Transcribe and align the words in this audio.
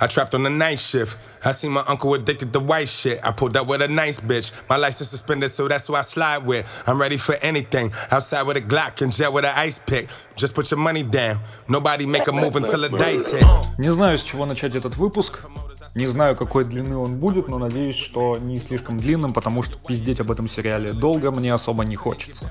I 0.00 0.06
trapped 0.06 0.34
on 0.34 0.42
the 0.42 0.50
night 0.50 0.78
shift. 0.78 1.18
I 1.44 1.52
seen 1.52 1.72
my 1.72 1.84
uncle 1.86 2.14
addicted 2.14 2.52
to 2.54 2.60
white 2.60 2.88
shit. 2.88 3.20
I 3.22 3.32
pulled 3.32 3.56
up 3.56 3.66
with 3.66 3.82
a 3.82 3.88
nice 3.88 4.18
bitch. 4.18 4.50
My 4.68 4.76
license 4.76 5.10
suspended, 5.10 5.50
so 5.50 5.68
that's 5.68 5.86
who 5.86 5.94
I 5.94 6.00
slide 6.00 6.46
with. 6.46 6.64
I'm 6.86 6.98
ready 6.98 7.18
for 7.18 7.34
anything. 7.42 7.92
Outside 8.10 8.44
with 8.44 8.56
a 8.56 8.62
Glock 8.62 9.02
and 9.02 9.12
jet 9.12 9.32
with 9.32 9.44
an 9.44 9.52
ice 9.54 9.78
pick. 9.78 10.08
Just 10.36 10.54
put 10.54 10.70
your 10.70 10.80
money 10.80 11.02
down. 11.02 11.40
Nobody 11.68 12.06
make 12.06 12.26
a 12.28 12.32
move 12.32 12.56
until 12.56 12.80
the 12.80 12.88
dice 12.88 13.30
hit. 13.32 13.44
Не 13.78 13.92
знаю, 13.92 14.18
с 14.18 14.22
чего 14.22 14.46
начать 14.46 14.74
этот 14.74 14.96
выпуск. 14.96 15.42
Не 15.94 16.06
знаю, 16.06 16.36
какой 16.36 16.64
длины 16.64 16.96
он 16.96 17.16
будет, 17.16 17.48
но 17.48 17.58
надеюсь, 17.58 17.96
что 17.96 18.36
не 18.38 18.56
слишком 18.56 18.96
длинным, 18.96 19.32
потому 19.32 19.62
что 19.62 19.76
пиздеть 19.76 20.20
об 20.20 20.30
этом 20.30 20.48
сериале 20.48 20.92
долго 20.92 21.30
мне 21.30 21.52
особо 21.52 21.84
не 21.84 21.96
хочется. 21.96 22.50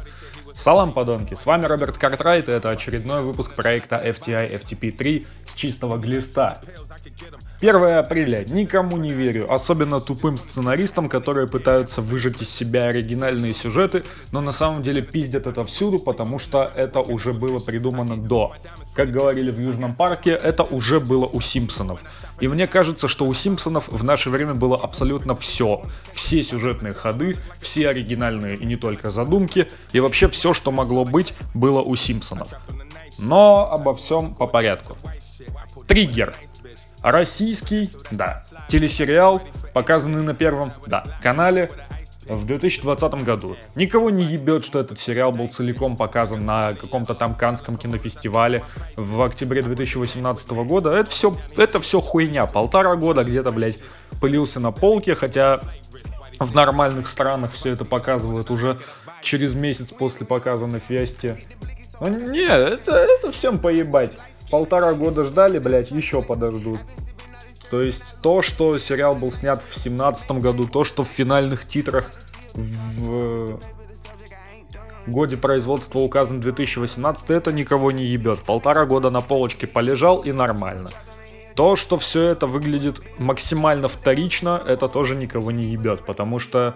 Салам, 0.53 0.91
подонки! 0.91 1.35
С 1.35 1.45
вами 1.45 1.63
Роберт 1.65 1.97
Картрайт, 1.97 2.49
и 2.49 2.51
это 2.51 2.69
очередной 2.69 3.21
выпуск 3.21 3.55
проекта 3.55 3.95
FTI 3.95 4.61
FTP3 4.61 5.27
с 5.47 5.53
чистого 5.53 5.97
глиста. 5.97 6.61
1 7.61 7.75
апреля. 7.75 8.45
Никому 8.45 8.95
не 8.95 9.11
верю, 9.11 9.51
особенно 9.51 9.99
тупым 9.99 10.37
сценаристам, 10.37 11.07
которые 11.07 11.45
пытаются 11.47 12.01
выжать 12.01 12.41
из 12.41 12.49
себя 12.49 12.85
оригинальные 12.85 13.53
сюжеты, 13.53 14.03
но 14.31 14.39
на 14.39 14.53
самом 14.53 14.81
деле 14.81 15.01
пиздят 15.01 15.45
это 15.45 15.65
всюду, 15.65 15.99
потому 15.99 16.39
что 16.39 16.71
это 16.73 17.01
уже 17.01 17.33
было 17.33 17.59
придумано 17.59 18.15
до. 18.15 18.53
Как 18.95 19.11
говорили 19.11 19.49
в 19.49 19.59
Южном 19.59 19.93
парке, 19.93 20.31
это 20.31 20.63
уже 20.63 21.01
было 21.01 21.25
у 21.25 21.41
Симпсонов. 21.41 22.01
И 22.39 22.47
мне 22.47 22.65
кажется, 22.65 23.09
что 23.09 23.25
у 23.25 23.33
Симпсонов 23.33 23.89
в 23.89 24.03
наше 24.05 24.29
время 24.29 24.53
было 24.53 24.77
абсолютно 24.77 25.35
все. 25.35 25.81
Все 26.13 26.41
сюжетные 26.43 26.93
ходы, 26.93 27.35
все 27.59 27.89
оригинальные 27.89 28.55
и 28.55 28.65
не 28.65 28.77
только 28.77 29.11
задумки, 29.11 29.67
и 29.91 29.99
вообще 29.99 30.29
все, 30.29 30.53
что 30.53 30.71
могло 30.71 31.03
быть, 31.03 31.33
было 31.53 31.81
у 31.81 31.97
Симпсонов. 31.97 32.53
Но 33.17 33.69
обо 33.69 33.93
всем 33.95 34.33
по 34.33 34.47
порядку. 34.47 34.95
Триггер. 35.87 36.33
Российский, 37.03 37.89
да. 38.11 38.43
Телесериал, 38.67 39.41
показанный 39.73 40.21
на 40.21 40.33
первом, 40.33 40.73
да, 40.85 41.03
канале 41.21 41.69
в 42.27 42.45
2020 42.45 43.23
году. 43.23 43.55
Никого 43.75 44.09
не 44.09 44.23
ебет, 44.23 44.63
что 44.63 44.79
этот 44.79 44.99
сериал 44.99 45.31
был 45.31 45.47
целиком 45.47 45.97
показан 45.97 46.39
на 46.45 46.73
каком-то 46.73 47.15
там 47.15 47.35
Канском 47.35 47.77
кинофестивале 47.77 48.63
в 48.95 49.21
октябре 49.21 49.61
2018 49.61 50.49
года. 50.49 50.89
Это 50.89 51.09
все, 51.09 51.35
это 51.57 51.79
все 51.79 52.01
хуйня. 52.01 52.45
Полтора 52.45 52.95
года 52.95 53.23
где-то, 53.23 53.51
блядь, 53.51 53.79
пылился 54.19 54.59
на 54.59 54.71
полке, 54.71 55.15
хотя 55.15 55.59
в 56.39 56.53
нормальных 56.53 57.07
странах 57.07 57.53
все 57.53 57.71
это 57.71 57.85
показывают 57.85 58.51
уже 58.51 58.77
через 59.21 59.53
месяц 59.53 59.91
после 59.91 60.25
показа 60.25 60.67
на 60.67 60.77
Фесте. 60.77 61.37
Ну, 61.99 62.07
не, 62.07 62.45
это, 62.45 62.95
это 62.95 63.31
всем 63.31 63.57
поебать 63.57 64.13
полтора 64.49 64.93
года 64.93 65.25
ждали, 65.25 65.59
блядь, 65.59 65.91
еще 65.91 66.21
подождут. 66.21 66.79
То 67.69 67.81
есть 67.81 68.15
то, 68.21 68.41
что 68.41 68.77
сериал 68.77 69.15
был 69.15 69.31
снят 69.31 69.61
в 69.67 69.77
семнадцатом 69.77 70.39
году, 70.39 70.67
то, 70.67 70.83
что 70.83 71.03
в 71.03 71.07
финальных 71.07 71.67
титрах 71.67 72.09
в 72.55 73.59
годе 75.07 75.37
производства 75.37 75.99
указан 75.99 76.41
2018, 76.41 77.29
это 77.29 77.51
никого 77.51 77.91
не 77.91 78.05
ебет. 78.05 78.39
Полтора 78.39 78.85
года 78.85 79.09
на 79.09 79.21
полочке 79.21 79.67
полежал 79.67 80.19
и 80.19 80.31
нормально. 80.31 80.89
То, 81.55 81.75
что 81.75 81.97
все 81.97 82.27
это 82.27 82.47
выглядит 82.47 83.01
максимально 83.17 83.87
вторично, 83.87 84.61
это 84.65 84.87
тоже 84.87 85.15
никого 85.15 85.51
не 85.51 85.65
ебет, 85.65 86.05
потому 86.05 86.39
что 86.39 86.75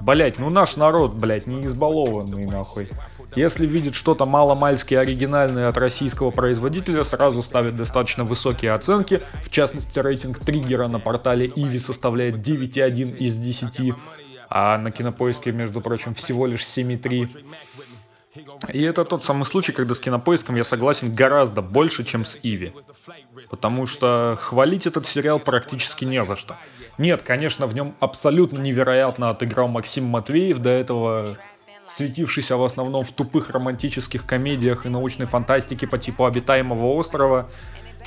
Блять, 0.00 0.38
ну 0.38 0.50
наш 0.50 0.76
народ, 0.76 1.14
блять, 1.14 1.46
не 1.46 1.60
избалованный 1.62 2.46
нахуй. 2.46 2.88
Если 3.34 3.66
видит 3.66 3.94
что-то 3.94 4.26
маломальски 4.26 4.94
оригинальное 4.94 5.68
от 5.68 5.76
российского 5.76 6.30
производителя, 6.30 7.04
сразу 7.04 7.42
ставит 7.42 7.76
достаточно 7.76 8.24
высокие 8.24 8.72
оценки. 8.72 9.22
В 9.42 9.50
частности, 9.50 9.98
рейтинг 9.98 10.38
триггера 10.38 10.88
на 10.88 10.98
портале 10.98 11.46
Иви 11.54 11.78
составляет 11.78 12.36
9,1 12.36 13.16
из 13.18 13.36
10, 13.36 13.94
а 14.48 14.78
на 14.78 14.90
кинопоиске, 14.90 15.52
между 15.52 15.80
прочим, 15.80 16.14
всего 16.14 16.46
лишь 16.46 16.62
7,3. 16.62 17.44
И 18.72 18.82
это 18.82 19.04
тот 19.04 19.24
самый 19.24 19.44
случай, 19.44 19.72
когда 19.72 19.94
с 19.94 20.00
кинопоиском 20.00 20.56
я 20.56 20.64
согласен 20.64 21.12
гораздо 21.12 21.62
больше, 21.62 22.04
чем 22.04 22.24
с 22.24 22.38
Иви. 22.42 22.72
Потому 23.50 23.86
что 23.86 24.38
хвалить 24.40 24.86
этот 24.86 25.06
сериал 25.06 25.38
практически 25.38 26.04
не 26.04 26.22
за 26.24 26.36
что. 26.36 26.56
Нет, 26.98 27.22
конечно, 27.22 27.66
в 27.66 27.74
нем 27.74 27.94
абсолютно 28.00 28.58
невероятно 28.58 29.30
отыграл 29.30 29.68
Максим 29.68 30.04
Матвеев, 30.06 30.58
до 30.58 30.70
этого 30.70 31.36
светившийся 31.86 32.56
в 32.56 32.64
основном 32.64 33.04
в 33.04 33.12
тупых 33.12 33.50
романтических 33.50 34.26
комедиях 34.26 34.86
и 34.86 34.88
научной 34.88 35.26
фантастике 35.26 35.86
по 35.86 35.98
типу 35.98 36.24
«Обитаемого 36.24 36.86
острова», 36.94 37.48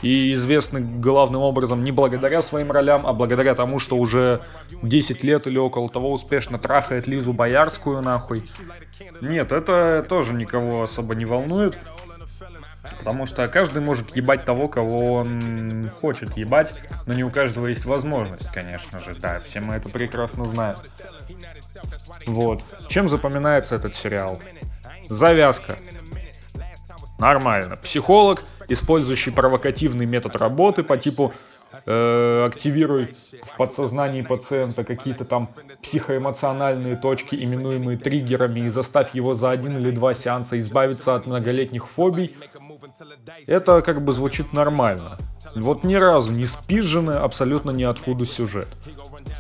и 0.02 0.34
известный 0.34 0.82
главным 0.82 1.42
образом 1.42 1.84
не 1.84 1.92
благодаря 1.92 2.42
своим 2.42 2.72
ролям, 2.72 3.06
а 3.06 3.14
благодаря 3.14 3.56
тому, 3.56 3.80
что 3.80 3.98
уже 3.98 4.42
10 4.82 5.24
лет 5.24 5.48
или 5.48 5.58
около 5.58 5.90
того 5.90 6.14
успешно 6.14 6.58
трахает 6.58 7.08
Лизу 7.08 7.34
Боярскую 7.34 8.02
нахуй. 8.02 8.44
Нет, 9.22 9.52
это 9.52 10.06
тоже 10.08 10.34
никого 10.34 10.84
особо 10.84 11.16
не 11.16 11.26
волнует. 11.26 11.78
Потому 13.00 13.26
что 13.26 13.48
каждый 13.48 13.82
может 13.82 14.16
ебать 14.16 14.46
того, 14.46 14.68
кого 14.68 15.14
он 15.14 15.90
хочет 16.02 16.36
ебать, 16.38 16.76
но 17.06 17.14
не 17.14 17.24
у 17.24 17.32
каждого 17.32 17.68
есть 17.68 17.86
возможность, 17.86 18.48
конечно 18.52 19.00
же, 19.00 19.14
да, 19.20 19.40
все 19.40 19.62
мы 19.62 19.76
это 19.76 19.90
прекрасно 19.90 20.46
знаем. 20.46 20.76
Вот. 22.28 22.62
Чем 22.90 23.10
запоминается 23.10 23.76
этот 23.76 23.96
сериал? 23.96 24.38
Завязка. 25.08 25.78
Нормально. 27.20 27.76
Психолог, 27.78 28.44
использующий 28.68 29.32
провокативный 29.32 30.06
метод 30.06 30.36
работы 30.36 30.84
по 30.84 30.98
типу 30.98 31.34
э, 31.86 32.46
активируй 32.46 33.14
в 33.44 33.58
подсознании 33.58 34.22
пациента 34.22 34.84
какие-то 34.84 35.26
там 35.26 35.50
психоэмоциональные 35.84 36.96
точки, 36.96 37.36
именуемые 37.36 37.98
триггерами, 37.98 38.62
и 38.62 38.70
заставь 38.70 39.16
его 39.16 39.34
за 39.34 39.52
один 39.52 39.78
или 39.78 39.92
два 39.92 40.14
сеанса 40.14 40.60
избавиться 40.60 41.16
от 41.16 41.28
многолетних 41.28 41.88
фобий, 41.88 42.36
это 43.48 43.82
как 43.82 44.04
бы 44.04 44.14
звучит 44.14 44.54
нормально. 44.54 45.18
Вот 45.56 45.84
ни 45.84 45.96
разу 45.96 46.32
не 46.32 46.46
спизжены 46.46 47.12
абсолютно 47.12 47.72
ниоткуда 47.72 48.26
сюжет. 48.26 48.68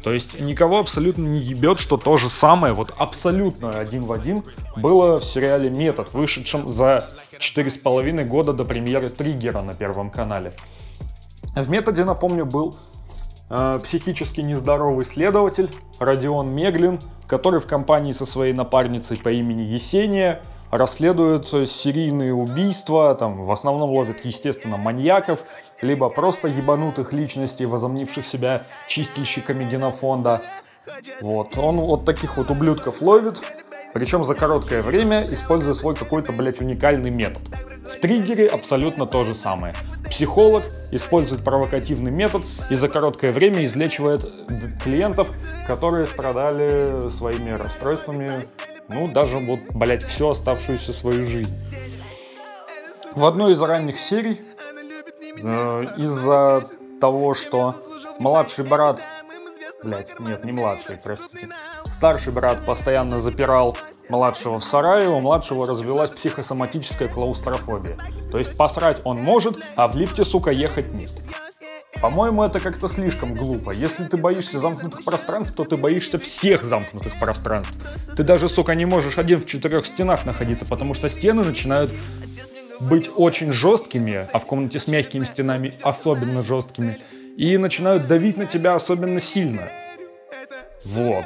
То 0.03 0.13
есть 0.13 0.39
никого 0.39 0.79
абсолютно 0.79 1.23
не 1.23 1.39
ебет, 1.39 1.79
что 1.79 1.97
то 1.97 2.17
же 2.17 2.29
самое, 2.29 2.73
вот 2.73 2.93
абсолютно 2.97 3.71
один 3.71 4.01
в 4.01 4.11
один, 4.11 4.43
было 4.77 5.19
в 5.19 5.25
сериале 5.25 5.69
«Метод», 5.69 6.13
вышедшем 6.13 6.69
за 6.69 7.07
четыре 7.37 7.69
с 7.69 7.77
половиной 7.77 8.23
года 8.23 8.53
до 8.53 8.65
премьеры 8.65 9.09
«Триггера» 9.09 9.61
на 9.61 9.73
Первом 9.73 10.09
канале. 10.09 10.53
В 11.61 11.69
«Методе», 11.69 12.05
напомню, 12.05 12.45
был 12.45 12.73
э, 13.49 13.79
психически 13.83 14.41
нездоровый 14.41 15.05
следователь 15.05 15.69
Родион 15.99 16.49
Меглин, 16.49 16.99
который 17.27 17.59
в 17.59 17.67
компании 17.67 18.11
со 18.11 18.25
своей 18.25 18.53
напарницей 18.53 19.17
по 19.17 19.29
имени 19.29 19.61
Есения 19.61 20.41
расследуют 20.71 21.49
серийные 21.49 22.33
убийства, 22.33 23.15
там 23.15 23.45
в 23.45 23.51
основном 23.51 23.89
ловят, 23.89 24.23
естественно, 24.23 24.77
маньяков, 24.77 25.43
либо 25.81 26.09
просто 26.09 26.47
ебанутых 26.47 27.11
личностей, 27.11 27.65
возомнивших 27.65 28.25
себя 28.25 28.63
чистильщиками 28.87 29.63
генофонда. 29.63 30.41
Вот, 31.21 31.57
он 31.57 31.81
вот 31.81 32.05
таких 32.05 32.37
вот 32.37 32.49
ублюдков 32.49 33.01
ловит, 33.01 33.41
причем 33.93 34.23
за 34.23 34.35
короткое 34.35 34.83
время, 34.83 35.29
используя 35.31 35.73
свой 35.73 35.95
какой-то, 35.95 36.31
блядь, 36.31 36.61
уникальный 36.61 37.09
метод. 37.09 37.43
В 37.83 37.99
триггере 37.99 38.47
абсолютно 38.47 39.05
то 39.07 39.23
же 39.23 39.33
самое. 39.33 39.73
Психолог 40.19 40.65
использует 40.91 41.45
провокативный 41.45 42.11
метод 42.11 42.43
и 42.69 42.75
за 42.75 42.89
короткое 42.89 43.31
время 43.31 43.63
излечивает 43.63 44.25
клиентов, 44.83 45.33
которые 45.65 46.07
страдали 46.07 47.09
своими 47.09 47.51
расстройствами 47.51 48.29
ну, 48.89 49.07
даже 49.07 49.37
вот, 49.37 49.61
блять, 49.69 50.03
всю 50.03 50.27
оставшуюся 50.27 50.91
свою 50.91 51.25
жизнь. 51.25 51.57
В 53.15 53.25
одной 53.25 53.53
из 53.53 53.61
ранних 53.61 53.97
серий 53.97 54.41
э, 55.41 55.85
из-за 55.95 56.65
того, 56.99 57.33
что 57.33 57.75
младший 58.19 58.65
брат, 58.65 59.01
блять, 59.81 60.19
нет, 60.19 60.43
не 60.43 60.51
младший, 60.51 60.99
простите, 61.01 61.47
старший 61.99 62.31
брат 62.31 62.65
постоянно 62.65 63.19
запирал 63.19 63.77
младшего 64.07 64.59
в 64.59 64.63
сарае, 64.63 65.09
у 65.09 65.19
младшего 65.19 65.67
развелась 65.67 66.11
психосоматическая 66.11 67.09
клаустрофобия. 67.09 67.97
То 68.31 68.39
есть 68.39 68.55
посрать 68.55 69.01
он 69.03 69.19
может, 69.19 69.57
а 69.75 69.89
в 69.89 69.97
лифте, 69.97 70.23
сука, 70.23 70.49
ехать 70.49 70.93
нет. 70.93 71.09
По-моему, 71.99 72.41
это 72.45 72.61
как-то 72.61 72.87
слишком 72.87 73.35
глупо. 73.35 73.71
Если 73.71 74.05
ты 74.05 74.15
боишься 74.15 74.59
замкнутых 74.59 75.03
пространств, 75.03 75.53
то 75.53 75.65
ты 75.65 75.75
боишься 75.75 76.17
всех 76.17 76.63
замкнутых 76.63 77.19
пространств. 77.19 77.75
Ты 78.15 78.23
даже, 78.23 78.47
сука, 78.47 78.75
не 78.75 78.85
можешь 78.85 79.17
один 79.17 79.41
в 79.41 79.45
четырех 79.45 79.85
стенах 79.85 80.25
находиться, 80.25 80.65
потому 80.65 80.93
что 80.93 81.09
стены 81.09 81.43
начинают 81.43 81.91
быть 82.79 83.11
очень 83.13 83.51
жесткими, 83.51 84.25
а 84.31 84.39
в 84.39 84.45
комнате 84.45 84.79
с 84.79 84.87
мягкими 84.87 85.25
стенами 85.25 85.77
особенно 85.81 86.43
жесткими, 86.43 86.97
и 87.35 87.57
начинают 87.57 88.07
давить 88.07 88.37
на 88.37 88.45
тебя 88.45 88.75
особенно 88.75 89.19
сильно. 89.19 89.67
Вот. 90.85 91.25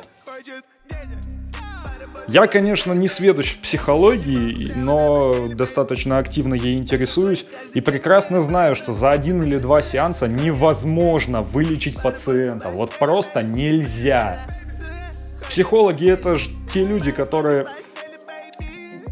Я, 2.28 2.48
конечно, 2.48 2.94
не 2.94 3.08
сведущ 3.08 3.54
в 3.54 3.60
психологии, 3.60 4.72
но 4.76 5.50
достаточно 5.50 6.18
активно 6.18 6.54
ей 6.54 6.76
интересуюсь 6.76 7.46
и 7.74 7.82
прекрасно 7.82 8.42
знаю, 8.42 8.76
что 8.76 8.94
за 8.94 9.12
один 9.12 9.44
или 9.44 9.58
два 9.58 9.82
сеанса 9.82 10.28
невозможно 10.28 11.42
вылечить 11.42 12.02
пациента. 12.02 12.70
Вот 12.70 12.92
просто 12.98 13.44
нельзя. 13.44 14.40
Психологи 15.50 16.10
это 16.10 16.36
же 16.36 16.52
те 16.72 16.86
люди, 16.86 17.12
которые, 17.12 17.66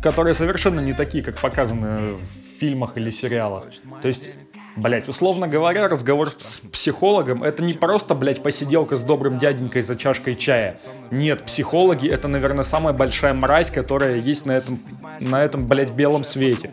которые 0.02 0.34
совершенно 0.34 0.80
не 0.80 0.94
такие, 0.94 1.24
как 1.24 1.38
показаны 1.38 2.14
в 2.14 2.60
фильмах 2.60 2.98
или 2.98 3.12
сериалах. 3.12 3.66
То 4.02 4.08
есть 4.08 4.30
Блять, 4.76 5.10
условно 5.10 5.48
говоря, 5.48 5.88
разговор 5.88 6.32
с 6.40 6.62
психологом 6.62 7.44
это 7.44 7.62
не 7.62 7.74
просто, 7.74 8.16
блять, 8.16 8.42
посиделка 8.42 8.96
с 8.96 9.04
добрым 9.04 9.38
дяденькой 9.38 9.82
за 9.82 9.98
чашкой 9.98 10.36
чая. 10.36 10.78
Нет, 11.10 11.44
психологи 11.44 12.08
это, 12.10 12.28
наверное, 12.28 12.64
самая 12.64 12.94
большая 12.94 13.34
мразь, 13.34 13.70
которая 13.70 14.18
есть 14.18 14.46
на 14.46 14.54
этом, 14.54 14.80
на 15.20 15.44
этом, 15.44 15.68
блять, 15.68 15.92
белом 15.92 16.24
свете. 16.24 16.72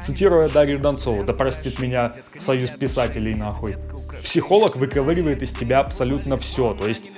Цитируя 0.00 0.48
Дарью 0.48 0.78
Донцову, 0.78 1.24
да 1.24 1.32
простит 1.32 1.80
меня 1.80 2.12
союз 2.38 2.70
писателей 2.70 3.34
нахуй. 3.34 3.76
Психолог 4.22 4.76
выковыривает 4.76 5.42
из 5.42 5.52
тебя 5.52 5.80
абсолютно 5.80 6.36
все, 6.36 6.74
то 6.74 6.86
есть 6.86 7.10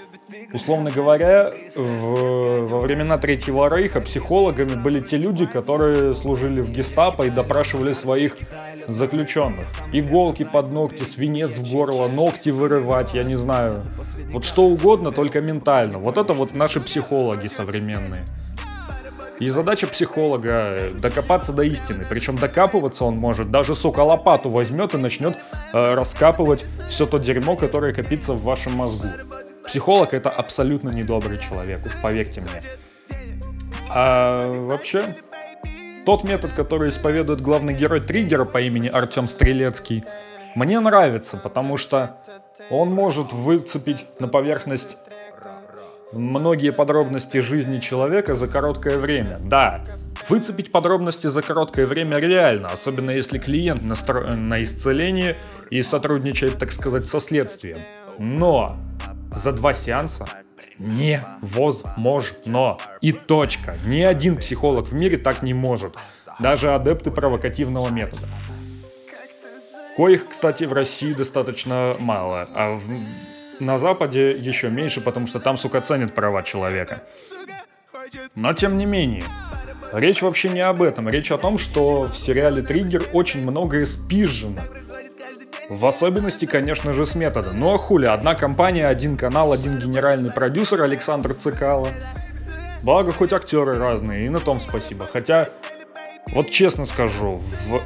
Условно 0.54 0.92
говоря, 0.92 1.52
в, 1.74 2.62
во 2.68 2.78
времена 2.78 3.18
Третьего 3.18 3.68
Рейха 3.68 4.00
психологами 4.00 4.74
были 4.74 5.00
те 5.00 5.16
люди, 5.16 5.46
которые 5.46 6.14
служили 6.14 6.60
в 6.60 6.70
гестапо 6.70 7.24
и 7.24 7.30
допрашивали 7.30 7.92
своих 7.92 8.36
заключенных. 8.88 9.68
Иголки 9.92 10.44
под 10.44 10.70
ногти, 10.70 11.02
свинец 11.04 11.58
в 11.58 11.70
горло, 11.70 12.08
ногти 12.08 12.50
вырывать, 12.50 13.14
я 13.14 13.22
не 13.22 13.36
знаю. 13.36 13.82
Вот 14.30 14.44
что 14.44 14.66
угодно, 14.66 15.12
только 15.12 15.40
ментально. 15.40 15.98
Вот 15.98 16.18
это 16.18 16.32
вот 16.32 16.54
наши 16.54 16.80
психологи 16.80 17.48
современные. 17.48 18.24
И 19.40 19.48
задача 19.48 19.86
психолога 19.86 20.90
докопаться 20.94 21.52
до 21.52 21.64
истины. 21.64 22.04
Причем 22.08 22.36
докапываться 22.36 23.04
он 23.04 23.16
может, 23.16 23.50
даже, 23.50 23.74
сука, 23.74 24.00
лопату 24.00 24.48
возьмет 24.48 24.94
и 24.94 24.96
начнет 24.96 25.36
э, 25.72 25.94
раскапывать 25.94 26.64
все 26.88 27.04
то 27.06 27.18
дерьмо, 27.18 27.56
которое 27.56 27.92
копится 27.92 28.32
в 28.34 28.42
вашем 28.42 28.74
мозгу. 28.74 29.08
Психолог 29.66 30.14
это 30.14 30.30
абсолютно 30.30 30.90
недобрый 30.90 31.38
человек, 31.38 31.80
уж 31.84 32.00
поверьте 32.00 32.42
мне. 32.42 32.62
А 33.90 34.52
вообще, 34.68 35.16
тот 36.04 36.24
метод, 36.24 36.52
который 36.54 36.90
исповедует 36.90 37.40
главный 37.40 37.74
герой 37.74 38.00
триггера 38.00 38.44
по 38.44 38.60
имени 38.60 38.88
Артем 38.88 39.28
Стрелецкий, 39.28 40.04
мне 40.54 40.78
нравится, 40.80 41.36
потому 41.36 41.76
что 41.76 42.16
он 42.70 42.92
может 42.92 43.32
выцепить 43.32 44.06
на 44.20 44.28
поверхность 44.28 44.96
многие 46.12 46.70
подробности 46.70 47.38
жизни 47.38 47.78
человека 47.78 48.34
за 48.34 48.46
короткое 48.46 48.98
время. 48.98 49.38
Да, 49.44 49.82
выцепить 50.28 50.70
подробности 50.70 51.26
за 51.26 51.42
короткое 51.42 51.86
время 51.86 52.18
реально, 52.18 52.68
особенно 52.68 53.10
если 53.10 53.38
клиент 53.38 53.82
настроен 53.82 54.48
на 54.48 54.62
исцеление 54.62 55.36
и 55.70 55.82
сотрудничает, 55.82 56.58
так 56.58 56.70
сказать, 56.72 57.06
со 57.06 57.18
следствием. 57.20 57.78
Но 58.18 58.76
за 59.34 59.52
два 59.52 59.74
сеанса 59.74 60.26
невозможно. 60.78 62.76
И 63.00 63.12
точка. 63.12 63.76
Ни 63.86 64.02
один 64.02 64.36
психолог 64.36 64.88
в 64.88 64.92
мире 64.92 65.18
так 65.18 65.42
не 65.42 65.54
может. 65.54 65.94
Даже 66.38 66.74
адепты 66.74 67.10
провокативного 67.10 67.88
метода. 67.90 68.26
Коих, 69.96 70.28
кстати, 70.28 70.64
в 70.64 70.72
России 70.72 71.12
достаточно 71.12 71.96
мало, 72.00 72.48
а 72.52 72.76
в... 72.76 72.82
на 73.60 73.78
Западе 73.78 74.36
еще 74.36 74.68
меньше, 74.68 75.00
потому 75.00 75.28
что 75.28 75.38
там, 75.38 75.56
сука, 75.56 75.80
ценят 75.80 76.14
права 76.14 76.42
человека. 76.42 77.04
Но 78.34 78.52
тем 78.54 78.76
не 78.76 78.86
менее, 78.86 79.22
речь 79.92 80.20
вообще 80.20 80.48
не 80.48 80.60
об 80.60 80.82
этом. 80.82 81.08
Речь 81.08 81.30
о 81.30 81.38
том, 81.38 81.58
что 81.58 82.08
в 82.08 82.16
сериале 82.16 82.62
«Триггер» 82.62 83.04
очень 83.12 83.42
многое 83.42 83.86
спизжено. 83.86 84.60
В 85.68 85.86
особенности, 85.86 86.44
конечно 86.44 86.92
же, 86.92 87.06
с 87.06 87.14
метода. 87.14 87.50
А 87.52 87.78
хули, 87.78 88.06
одна 88.06 88.34
компания, 88.34 88.86
один 88.86 89.16
канал, 89.16 89.52
один 89.52 89.78
генеральный 89.78 90.30
продюсер 90.30 90.82
Александр 90.82 91.34
Цикало. 91.34 91.88
Благо, 92.82 93.12
хоть 93.12 93.32
актеры 93.32 93.78
разные, 93.78 94.26
и 94.26 94.28
на 94.28 94.40
том 94.40 94.60
спасибо. 94.60 95.08
Хотя, 95.10 95.48
вот 96.32 96.50
честно 96.50 96.84
скажу, 96.84 97.36
в 97.36 97.80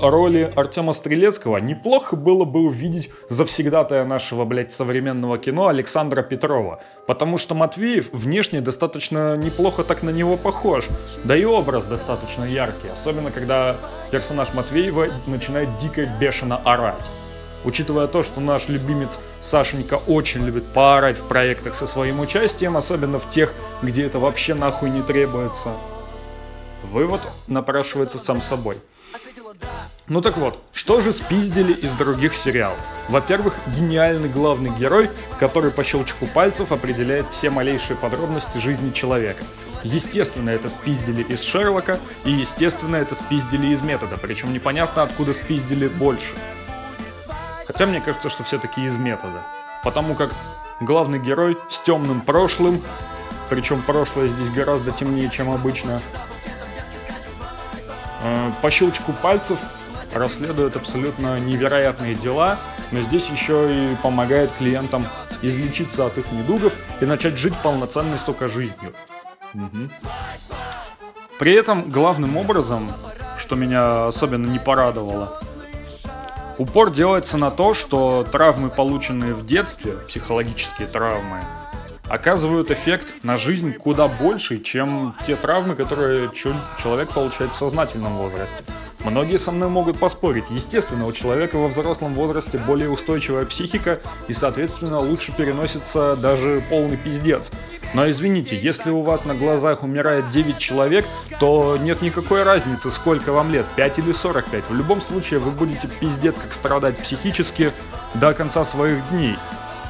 роли 0.00 0.50
Артема 0.56 0.92
Стрелецкого 0.92 1.58
неплохо 1.58 2.16
было 2.16 2.44
бы 2.44 2.60
увидеть 2.60 3.10
завсегдатая 3.28 4.04
нашего, 4.04 4.44
блядь, 4.44 4.72
современного 4.72 5.38
кино 5.38 5.68
Александра 5.68 6.22
Петрова. 6.22 6.80
Потому 7.06 7.38
что 7.38 7.54
Матвеев 7.54 8.12
внешне 8.12 8.60
достаточно 8.60 9.36
неплохо 9.36 9.84
так 9.84 10.02
на 10.02 10.10
него 10.10 10.36
похож. 10.36 10.88
Да 11.24 11.36
и 11.36 11.44
образ 11.44 11.86
достаточно 11.86 12.44
яркий. 12.44 12.88
Особенно, 12.88 13.30
когда 13.30 13.76
персонаж 14.10 14.54
Матвеева 14.54 15.08
начинает 15.26 15.68
дико 15.78 16.06
бешено 16.20 16.58
орать. 16.64 17.08
Учитывая 17.64 18.06
то, 18.06 18.22
что 18.22 18.40
наш 18.40 18.68
любимец 18.68 19.18
Сашенька 19.40 20.00
очень 20.06 20.44
любит 20.44 20.66
поорать 20.66 21.18
в 21.18 21.24
проектах 21.24 21.74
со 21.74 21.86
своим 21.86 22.20
участием, 22.20 22.76
особенно 22.76 23.18
в 23.18 23.28
тех, 23.28 23.52
где 23.82 24.06
это 24.06 24.18
вообще 24.18 24.54
нахуй 24.54 24.90
не 24.90 25.02
требуется. 25.02 25.70
Вывод 26.84 27.20
напрашивается 27.48 28.18
сам 28.18 28.40
собой. 28.40 28.76
Ну 30.06 30.20
так 30.22 30.36
вот, 30.36 30.62
что 30.72 31.00
же 31.00 31.12
спиздили 31.12 31.72
из 31.72 31.94
других 31.94 32.34
сериалов? 32.34 32.78
Во-первых, 33.08 33.54
гениальный 33.76 34.28
главный 34.28 34.70
герой, 34.70 35.10
который 35.38 35.70
по 35.70 35.84
щелчку 35.84 36.26
пальцев 36.26 36.72
определяет 36.72 37.26
все 37.30 37.50
малейшие 37.50 37.96
подробности 37.96 38.58
жизни 38.58 38.90
человека. 38.90 39.44
Естественно, 39.84 40.50
это 40.50 40.68
спиздили 40.68 41.22
из 41.22 41.42
Шерлока, 41.42 42.00
и 42.24 42.30
естественно, 42.30 42.96
это 42.96 43.14
спиздили 43.14 43.68
из 43.68 43.82
метода, 43.82 44.16
причем 44.16 44.52
непонятно, 44.52 45.02
откуда 45.02 45.32
спиздили 45.32 45.88
больше. 45.88 46.34
Хотя 47.66 47.86
мне 47.86 48.00
кажется, 48.00 48.30
что 48.30 48.44
все-таки 48.44 48.84
из 48.84 48.96
метода. 48.96 49.42
Потому 49.84 50.14
как 50.14 50.32
главный 50.80 51.18
герой 51.18 51.56
с 51.70 51.78
темным 51.78 52.22
прошлым, 52.22 52.82
причем 53.50 53.82
прошлое 53.82 54.28
здесь 54.28 54.50
гораздо 54.50 54.90
темнее, 54.90 55.30
чем 55.30 55.50
обычно, 55.50 56.00
по 58.62 58.70
щелчку 58.70 59.12
пальцев 59.12 59.58
расследует 60.12 60.76
абсолютно 60.76 61.38
невероятные 61.38 62.14
дела, 62.14 62.58
но 62.90 63.00
здесь 63.00 63.28
еще 63.28 63.92
и 63.92 63.96
помогает 63.96 64.50
клиентам 64.58 65.06
излечиться 65.42 66.06
от 66.06 66.18
их 66.18 66.30
недугов 66.32 66.72
и 67.00 67.04
начать 67.04 67.36
жить 67.36 67.56
полноценной, 67.62 68.18
сука, 68.18 68.48
жизнью. 68.48 68.94
Угу. 69.54 69.88
При 71.38 71.52
этом 71.52 71.90
главным 71.90 72.36
образом, 72.36 72.90
что 73.36 73.54
меня 73.54 74.06
особенно 74.06 74.46
не 74.46 74.58
порадовало, 74.58 75.40
упор 76.58 76.90
делается 76.90 77.36
на 77.36 77.50
то, 77.50 77.74
что 77.74 78.24
травмы, 78.24 78.70
полученные 78.70 79.34
в 79.34 79.46
детстве, 79.46 79.92
психологические 80.08 80.88
травмы, 80.88 81.40
оказывают 82.08 82.70
эффект 82.70 83.14
на 83.22 83.36
жизнь 83.36 83.72
куда 83.72 84.08
больше, 84.08 84.60
чем 84.60 85.14
те 85.24 85.36
травмы, 85.36 85.74
которые 85.74 86.30
человек 86.32 87.10
получает 87.10 87.52
в 87.52 87.56
сознательном 87.56 88.16
возрасте. 88.16 88.64
Многие 89.00 89.38
со 89.38 89.52
мной 89.52 89.68
могут 89.68 89.98
поспорить. 89.98 90.44
Естественно, 90.50 91.06
у 91.06 91.12
человека 91.12 91.56
во 91.56 91.68
взрослом 91.68 92.14
возрасте 92.14 92.58
более 92.58 92.90
устойчивая 92.90 93.46
психика 93.46 94.00
и, 94.26 94.32
соответственно, 94.32 94.98
лучше 94.98 95.32
переносится 95.32 96.16
даже 96.16 96.62
полный 96.68 96.96
пиздец. 96.96 97.50
Но 97.94 98.10
извините, 98.10 98.56
если 98.56 98.90
у 98.90 99.02
вас 99.02 99.24
на 99.24 99.34
глазах 99.34 99.82
умирает 99.82 100.28
9 100.30 100.58
человек, 100.58 101.06
то 101.38 101.78
нет 101.80 102.02
никакой 102.02 102.42
разницы, 102.42 102.90
сколько 102.90 103.32
вам 103.32 103.52
лет, 103.52 103.66
5 103.76 103.98
или 104.00 104.12
45. 104.12 104.64
В 104.68 104.74
любом 104.74 105.00
случае, 105.00 105.38
вы 105.38 105.52
будете 105.52 105.88
пиздец 106.00 106.36
как 106.36 106.52
страдать 106.52 106.98
психически 106.98 107.72
до 108.14 108.34
конца 108.34 108.64
своих 108.64 109.08
дней. 109.10 109.36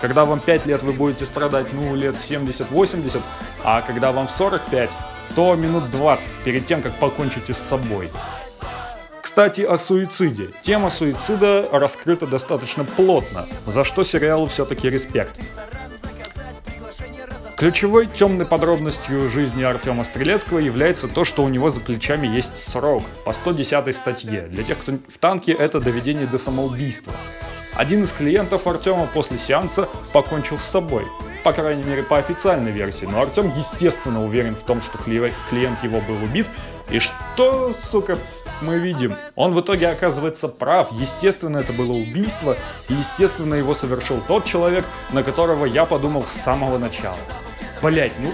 Когда 0.00 0.24
вам 0.24 0.40
5 0.40 0.66
лет, 0.66 0.82
вы 0.82 0.92
будете 0.92 1.26
страдать, 1.26 1.66
ну, 1.72 1.94
лет 1.94 2.14
70-80, 2.14 3.20
а 3.64 3.82
когда 3.82 4.12
вам 4.12 4.28
45, 4.28 4.90
то 5.34 5.54
минут 5.56 5.90
20 5.90 6.26
перед 6.44 6.66
тем, 6.66 6.82
как 6.82 6.94
покончите 6.94 7.52
с 7.52 7.58
собой. 7.58 8.10
Кстати, 9.20 9.60
о 9.60 9.76
суициде. 9.76 10.50
Тема 10.62 10.90
суицида 10.90 11.68
раскрыта 11.70 12.26
достаточно 12.26 12.84
плотно, 12.84 13.46
за 13.66 13.84
что 13.84 14.04
сериалу 14.04 14.46
все-таки 14.46 14.88
респект. 14.88 15.36
Ключевой 17.56 18.06
темной 18.06 18.46
подробностью 18.46 19.28
жизни 19.28 19.64
Артема 19.64 20.04
Стрелецкого 20.04 20.60
является 20.60 21.08
то, 21.08 21.24
что 21.24 21.42
у 21.42 21.48
него 21.48 21.70
за 21.70 21.80
плечами 21.80 22.28
есть 22.28 22.56
срок 22.56 23.02
по 23.24 23.32
110 23.32 23.96
статье. 23.96 24.42
Для 24.42 24.62
тех, 24.62 24.78
кто 24.78 24.92
в 24.92 25.18
танке, 25.18 25.52
это 25.52 25.80
доведение 25.80 26.28
до 26.28 26.38
самоубийства. 26.38 27.12
Один 27.78 28.02
из 28.02 28.12
клиентов 28.12 28.66
Артема 28.66 29.06
после 29.06 29.38
сеанса 29.38 29.88
покончил 30.12 30.58
с 30.58 30.64
собой. 30.64 31.06
По 31.44 31.52
крайней 31.52 31.84
мере, 31.84 32.02
по 32.02 32.18
официальной 32.18 32.72
версии. 32.72 33.04
Но 33.04 33.22
Артем, 33.22 33.52
естественно, 33.56 34.24
уверен 34.24 34.56
в 34.56 34.64
том, 34.64 34.82
что 34.82 34.98
клиент 34.98 35.84
его 35.84 36.00
был 36.00 36.20
убит. 36.24 36.48
И 36.90 36.98
что, 36.98 37.72
сука, 37.72 38.18
мы 38.62 38.80
видим? 38.80 39.14
Он 39.36 39.52
в 39.52 39.60
итоге 39.60 39.90
оказывается 39.90 40.48
прав. 40.48 40.88
Естественно, 40.90 41.58
это 41.58 41.72
было 41.72 41.92
убийство. 41.92 42.56
И, 42.88 42.94
естественно, 42.94 43.54
его 43.54 43.74
совершил 43.74 44.20
тот 44.26 44.44
человек, 44.44 44.84
на 45.12 45.22
которого 45.22 45.64
я 45.64 45.84
подумал 45.84 46.24
с 46.24 46.32
самого 46.32 46.78
начала. 46.78 47.16
Блять, 47.80 48.12
ну... 48.18 48.32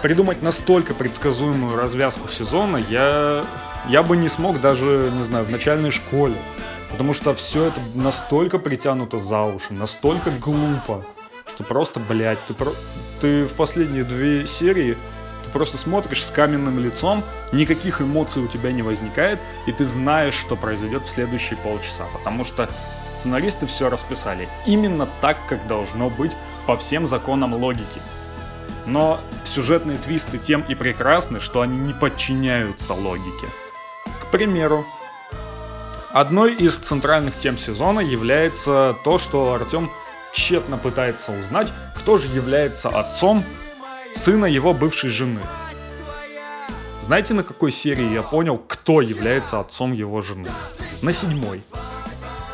придумать 0.00 0.40
настолько 0.40 0.94
предсказуемую 0.94 1.76
развязку 1.76 2.26
сезона 2.28 2.78
я, 2.88 3.44
я 3.86 4.02
бы 4.02 4.16
не 4.16 4.30
смог 4.30 4.62
даже, 4.62 5.10
не 5.14 5.24
знаю, 5.24 5.44
в 5.44 5.50
начальной 5.50 5.90
школе. 5.90 6.36
Потому 6.94 7.12
что 7.12 7.34
все 7.34 7.64
это 7.64 7.80
настолько 7.96 8.60
притянуто 8.60 9.18
за 9.18 9.42
уши, 9.42 9.72
настолько 9.72 10.30
глупо, 10.30 11.04
что 11.44 11.64
просто, 11.64 11.98
блядь, 11.98 12.38
ты, 12.46 12.54
про... 12.54 12.70
ты 13.20 13.46
в 13.46 13.54
последние 13.54 14.04
две 14.04 14.46
серии 14.46 14.96
ты 15.44 15.50
просто 15.50 15.76
смотришь 15.76 16.24
с 16.24 16.30
каменным 16.30 16.78
лицом, 16.78 17.24
никаких 17.50 18.00
эмоций 18.00 18.44
у 18.44 18.46
тебя 18.46 18.70
не 18.70 18.82
возникает, 18.82 19.40
и 19.66 19.72
ты 19.72 19.84
знаешь, 19.84 20.34
что 20.34 20.54
произойдет 20.54 21.04
в 21.04 21.10
следующие 21.10 21.56
полчаса, 21.56 22.04
потому 22.12 22.44
что 22.44 22.70
сценаристы 23.08 23.66
все 23.66 23.90
расписали 23.90 24.48
именно 24.64 25.08
так, 25.20 25.36
как 25.48 25.66
должно 25.66 26.10
быть 26.10 26.36
по 26.64 26.76
всем 26.76 27.08
законам 27.08 27.54
логики. 27.54 28.00
Но 28.86 29.18
сюжетные 29.42 29.98
твисты 29.98 30.38
тем 30.38 30.62
и 30.68 30.76
прекрасны, 30.76 31.40
что 31.40 31.60
они 31.60 31.76
не 31.76 31.92
подчиняются 31.92 32.94
логике. 32.94 33.48
К 34.22 34.30
примеру, 34.30 34.86
одной 36.14 36.54
из 36.54 36.76
центральных 36.76 37.36
тем 37.36 37.58
сезона 37.58 37.98
является 37.98 38.96
то, 39.04 39.18
что 39.18 39.52
Артем 39.52 39.90
тщетно 40.32 40.78
пытается 40.78 41.32
узнать, 41.32 41.72
кто 41.96 42.16
же 42.16 42.28
является 42.28 42.88
отцом 42.88 43.44
сына 44.14 44.46
его 44.46 44.72
бывшей 44.72 45.10
жены. 45.10 45.40
Знаете, 47.00 47.34
на 47.34 47.42
какой 47.42 47.72
серии 47.72 48.12
я 48.12 48.22
понял, 48.22 48.58
кто 48.58 49.00
является 49.00 49.58
отцом 49.58 49.92
его 49.92 50.22
жены? 50.22 50.48
На 51.02 51.12
седьмой. 51.12 51.62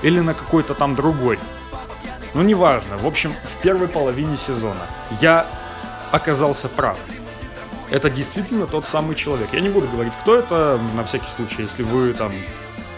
Или 0.03 0.21
на 0.21 0.33
какой-то 0.33 0.73
там 0.73 0.97
другой. 0.97 1.39
Ну, 2.33 2.43
неважно. 2.43 2.97
В 2.97 3.07
общем, 3.07 3.35
в 3.45 3.63
первой 3.63 3.89
половине 3.89 4.39
сезона. 4.39 4.87
Я 5.21 5.47
оказался 6.11 6.69
прав. 6.69 6.97
Это 7.91 8.09
действительно 8.09 8.67
тот 8.67 8.87
самый 8.87 9.17
человек. 9.17 9.51
Я 9.53 9.61
не 9.61 9.69
буду 9.69 9.87
говорить, 9.87 10.15
кто 10.23 10.35
это, 10.35 10.81
на 10.95 11.05
всякий 11.05 11.31
случай, 11.31 11.63
если 11.63 11.83
вы 11.83 12.15
там, 12.15 12.33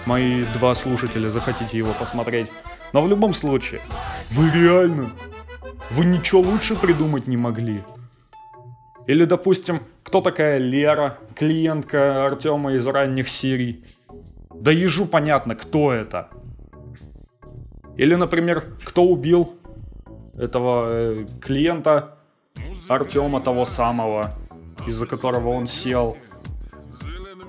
мои 0.07 0.45
два 0.55 0.75
слушателя, 0.75 1.29
захотите 1.29 1.77
его 1.77 1.93
посмотреть. 1.99 2.49
Но 2.93 3.03
в 3.03 3.09
любом 3.09 3.35
случае, 3.35 3.81
вы 4.31 4.51
реально, 4.51 5.11
вы 5.91 6.05
ничего 6.05 6.41
лучше 6.41 6.77
придумать 6.77 7.27
не 7.27 7.37
могли. 7.37 7.83
Или, 9.07 9.25
допустим, 9.25 9.81
кто 10.03 10.21
такая 10.21 10.59
Лера, 10.59 11.19
клиентка 11.35 12.27
Артема 12.27 12.75
из 12.75 12.87
ранних 12.87 13.29
серий. 13.29 13.85
Да 14.55 14.71
ежу 14.71 15.07
понятно, 15.07 15.57
кто 15.57 15.93
это. 15.93 16.29
Или, 17.97 18.15
например, 18.15 18.65
кто 18.85 19.05
убил 19.05 19.55
этого 20.35 20.87
э, 20.89 21.27
клиента 21.41 22.17
Артема 22.89 23.41
того 23.41 23.65
самого, 23.65 24.35
из-за 24.87 25.07
которого 25.07 25.49
он 25.49 25.67
сел. 25.67 26.17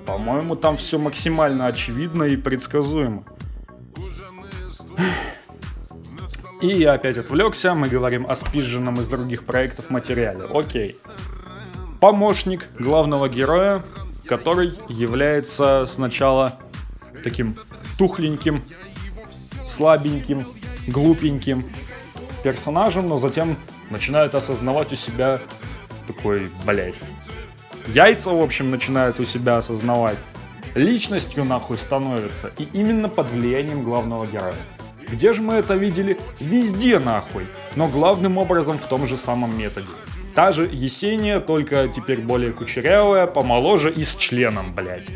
По-моему, 0.05 0.55
там 0.55 0.77
все 0.77 0.97
максимально 0.97 1.67
очевидно 1.67 2.23
и 2.23 2.35
предсказуемо. 2.35 3.23
И 6.61 6.67
я 6.67 6.93
опять 6.93 7.17
отвлекся, 7.17 7.73
мы 7.73 7.89
говорим 7.89 8.25
о 8.25 8.35
спизженном 8.35 9.01
из 9.01 9.07
других 9.09 9.45
проектов 9.45 9.89
материале. 9.89 10.45
Окей. 10.49 10.95
Помощник 11.99 12.69
главного 12.79 13.27
героя, 13.27 13.83
который 14.25 14.73
является 14.87 15.85
сначала 15.87 16.59
таким 17.23 17.57
тухленьким, 17.97 18.63
слабеньким, 19.65 20.45
глупеньким 20.87 21.63
персонажем, 22.43 23.07
но 23.07 23.17
затем 23.17 23.57
начинает 23.89 24.35
осознавать 24.35 24.91
у 24.91 24.95
себя 24.95 25.39
такой, 26.07 26.49
блять. 26.65 26.95
Яйца, 27.87 28.31
в 28.31 28.41
общем, 28.41 28.71
начинают 28.71 29.19
у 29.19 29.25
себя 29.25 29.57
осознавать. 29.57 30.17
Личностью 30.75 31.43
нахуй 31.43 31.77
становится. 31.77 32.51
И 32.57 32.67
именно 32.73 33.09
под 33.09 33.29
влиянием 33.31 33.83
главного 33.83 34.25
героя. 34.25 34.55
Где 35.09 35.33
же 35.33 35.41
мы 35.41 35.55
это 35.55 35.75
видели? 35.75 36.17
Везде 36.39 36.99
нахуй. 36.99 37.45
Но 37.75 37.87
главным 37.87 38.37
образом 38.37 38.79
в 38.79 38.85
том 38.85 39.05
же 39.05 39.17
самом 39.17 39.57
методе. 39.57 39.87
Та 40.33 40.51
же 40.51 40.67
Есения, 40.71 41.39
только 41.39 41.87
теперь 41.87 42.21
более 42.21 42.51
кучерявая, 42.51 43.27
помоложе 43.27 43.91
и 43.91 44.03
с 44.03 44.15
членом, 44.15 44.73
блядь. 44.73 45.09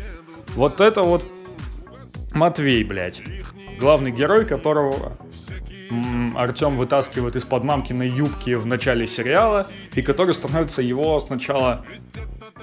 Вот 0.54 0.80
это 0.80 1.02
вот 1.02 1.26
Матвей, 2.32 2.84
блядь. 2.84 3.22
Главный 3.80 4.12
герой, 4.12 4.44
которого 4.44 5.16
Артем 6.36 6.76
вытаскивает 6.76 7.34
из-под 7.36 7.64
мамкиной 7.64 8.08
юбки 8.08 8.54
в 8.54 8.66
начале 8.66 9.06
сериала, 9.06 9.66
и 9.94 10.02
который 10.02 10.34
становится 10.34 10.82
его 10.82 11.18
сначала 11.18 11.84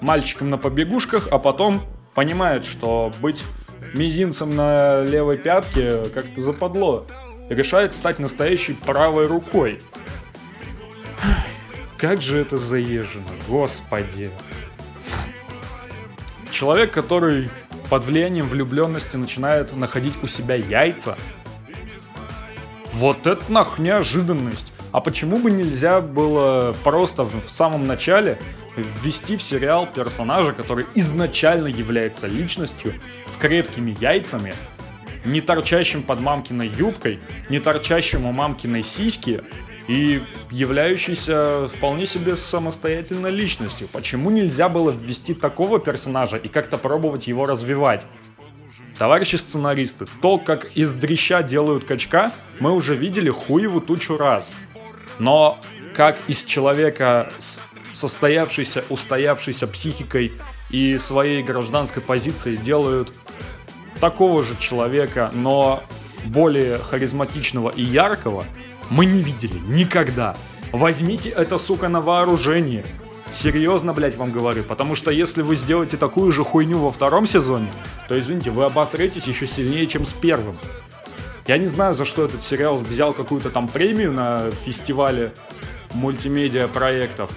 мальчиком 0.06 0.50
на 0.50 0.58
побегушках, 0.58 1.28
а 1.32 1.40
потом 1.40 1.82
понимает, 2.14 2.64
что 2.64 3.12
быть 3.20 3.44
мизинцем 3.94 4.56
на 4.56 5.04
левой 5.04 5.38
пятке 5.38 6.06
как-то 6.14 6.42
западло. 6.42 7.06
И 7.50 7.54
решает 7.54 7.94
стать 7.94 8.20
настоящей 8.20 8.74
правой 8.74 9.28
рукой. 9.28 9.82
Как 11.98 12.22
же 12.22 12.38
это 12.38 12.58
заезжено, 12.58 13.26
господи. 13.48 14.30
Человек, 16.52 16.92
который 16.92 17.50
под 17.90 18.06
влиянием 18.06 18.48
влюбленности 18.48 19.18
начинает 19.18 19.74
находить 19.76 20.14
у 20.24 20.28
себя 20.28 20.56
яйца, 20.56 21.18
вот 22.94 23.28
это 23.28 23.52
нах 23.52 23.78
неожиданность. 23.78 24.72
А 24.92 25.02
почему 25.02 25.38
бы 25.38 25.52
нельзя 25.52 26.00
было 26.00 26.76
просто 26.84 27.24
в 27.24 27.50
самом 27.50 27.86
начале 27.86 28.38
ввести 28.76 29.38
в 29.38 29.42
сериал 29.42 29.88
персонажа, 29.88 30.54
который 30.54 30.86
изначально 30.96 31.68
является 31.68 32.28
личностью 32.28 32.94
с 33.28 33.38
крепкими 33.38 33.96
яйцами, 34.00 34.54
не 35.24 35.42
торчащим 35.42 36.04
под 36.04 36.20
мамкиной 36.20 36.68
юбкой, 36.68 37.20
не 37.50 37.60
торчащим 37.60 38.26
у 38.26 38.32
мамкиной 38.32 38.84
сиськи 38.84 39.44
и 39.88 40.22
являющийся 40.52 41.68
вполне 41.68 42.06
себе 42.06 42.36
самостоятельной 42.36 43.32
личностью. 43.32 43.88
Почему 43.92 44.30
нельзя 44.30 44.70
было 44.70 44.92
ввести 44.92 45.34
такого 45.34 45.80
персонажа 45.80 46.38
и 46.38 46.48
как-то 46.48 46.78
пробовать 46.78 47.28
его 47.28 47.46
развивать? 47.46 48.04
Товарищи 48.98 49.36
сценаристы, 49.36 50.06
то, 50.22 50.38
как 50.38 50.78
из 50.78 50.94
дрища 50.94 51.44
делают 51.44 51.84
качка, 51.84 52.32
мы 52.60 52.72
уже 52.72 52.96
видели 52.96 53.30
хуеву 53.30 53.82
тучу 53.82 54.18
раз. 54.18 54.52
Но 55.20 55.58
как 55.94 56.18
из 56.28 56.44
человека 56.44 57.32
с 57.38 57.60
состоявшейся, 57.96 58.84
устоявшейся 58.90 59.68
психикой 59.68 60.34
и 60.70 60.98
своей 60.98 61.42
гражданской 61.42 62.02
позицией 62.02 62.58
делают 62.58 63.14
такого 64.00 64.44
же 64.44 64.56
человека, 64.58 65.32
но 65.34 65.82
более 66.26 66.78
харизматичного 66.78 67.70
и 67.70 67.84
яркого, 67.84 68.44
мы 68.90 69.06
не 69.06 69.22
видели 69.22 69.58
никогда. 69.68 70.36
Возьмите 70.72 71.30
это, 71.30 71.58
сука, 71.58 71.88
на 71.88 72.02
вооружение. 72.02 72.84
Серьезно, 73.32 73.94
блядь, 73.94 74.18
вам 74.18 74.32
говорю. 74.32 74.64
Потому 74.64 74.96
что 74.96 75.12
если 75.12 75.42
вы 75.42 75.56
сделаете 75.56 75.98
такую 75.98 76.32
же 76.32 76.44
хуйню 76.44 76.80
во 76.80 76.92
втором 76.92 77.26
сезоне, 77.26 77.72
то, 78.08 78.20
извините, 78.20 78.50
вы 78.52 78.66
обосретесь 78.66 79.26
еще 79.26 79.48
сильнее, 79.48 79.88
чем 79.88 80.06
с 80.06 80.14
первым. 80.14 80.56
Я 81.48 81.58
не 81.58 81.66
знаю, 81.66 81.94
за 81.94 82.06
что 82.06 82.26
этот 82.26 82.44
сериал 82.44 82.76
взял 82.76 83.14
какую-то 83.14 83.50
там 83.50 83.68
премию 83.68 84.12
на 84.12 84.52
фестивале 84.66 85.32
мультимедиа 85.94 86.68
проектов. 86.68 87.32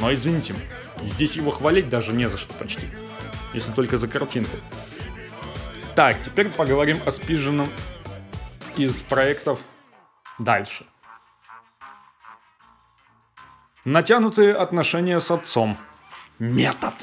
Но 0.00 0.12
извините, 0.12 0.54
здесь 1.02 1.36
его 1.36 1.50
хвалить 1.50 1.88
даже 1.88 2.12
не 2.12 2.28
за 2.28 2.38
что 2.38 2.54
почти. 2.54 2.86
Если 3.52 3.72
только 3.72 3.98
за 3.98 4.08
картинку. 4.08 4.56
Так, 5.94 6.20
теперь 6.20 6.48
поговорим 6.48 6.98
о 7.04 7.10
спиженном 7.10 7.68
из 8.76 9.02
проектов 9.02 9.62
дальше. 10.38 10.86
Натянутые 13.84 14.54
отношения 14.54 15.20
с 15.20 15.30
отцом. 15.30 15.78
Метод. 16.38 16.94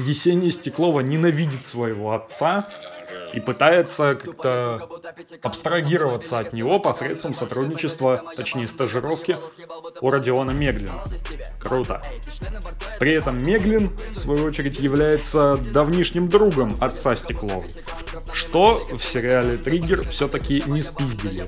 Есения 0.00 0.50
Стеклова 0.50 1.00
ненавидит 1.00 1.64
своего 1.64 2.12
отца 2.12 2.68
и 3.32 3.40
пытается 3.40 4.14
как-то 4.14 4.88
абстрагироваться 5.42 6.38
от 6.38 6.52
него 6.52 6.80
посредством 6.80 7.34
сотрудничества, 7.34 8.24
точнее 8.36 8.68
стажировки 8.68 9.36
у 10.00 10.10
Родиона 10.10 10.50
Меглина. 10.50 11.04
Круто. 11.60 12.02
При 12.98 13.12
этом 13.12 13.44
Меглин, 13.44 13.90
в 14.10 14.18
свою 14.18 14.44
очередь, 14.44 14.80
является 14.80 15.56
давнишним 15.72 16.28
другом 16.28 16.74
отца 16.80 17.16
Стеклова. 17.16 17.64
Что 18.32 18.84
в 18.84 19.02
сериале 19.02 19.56
«Триггер» 19.56 20.08
все-таки 20.08 20.62
не 20.66 20.80
спиздили. 20.80 21.44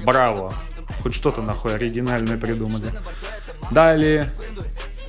Браво. 0.00 0.54
Хоть 1.02 1.14
что-то 1.14 1.42
нахуй 1.42 1.74
оригинальное 1.74 2.38
придумали. 2.38 2.92
Далее. 3.70 4.30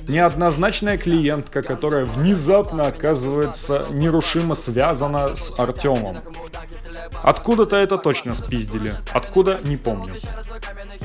Неоднозначная 0.08 0.96
клиентка, 0.96 1.62
которая 1.62 2.06
внезапно 2.06 2.86
оказывается 2.86 3.86
нерушимо 3.92 4.54
связана 4.54 5.36
с 5.36 5.52
Артемом. 5.58 6.16
Откуда-то 7.22 7.76
это 7.76 7.98
точно 7.98 8.34
спиздили. 8.34 8.94
Откуда, 9.12 9.58
не 9.64 9.76
помню. 9.76 10.14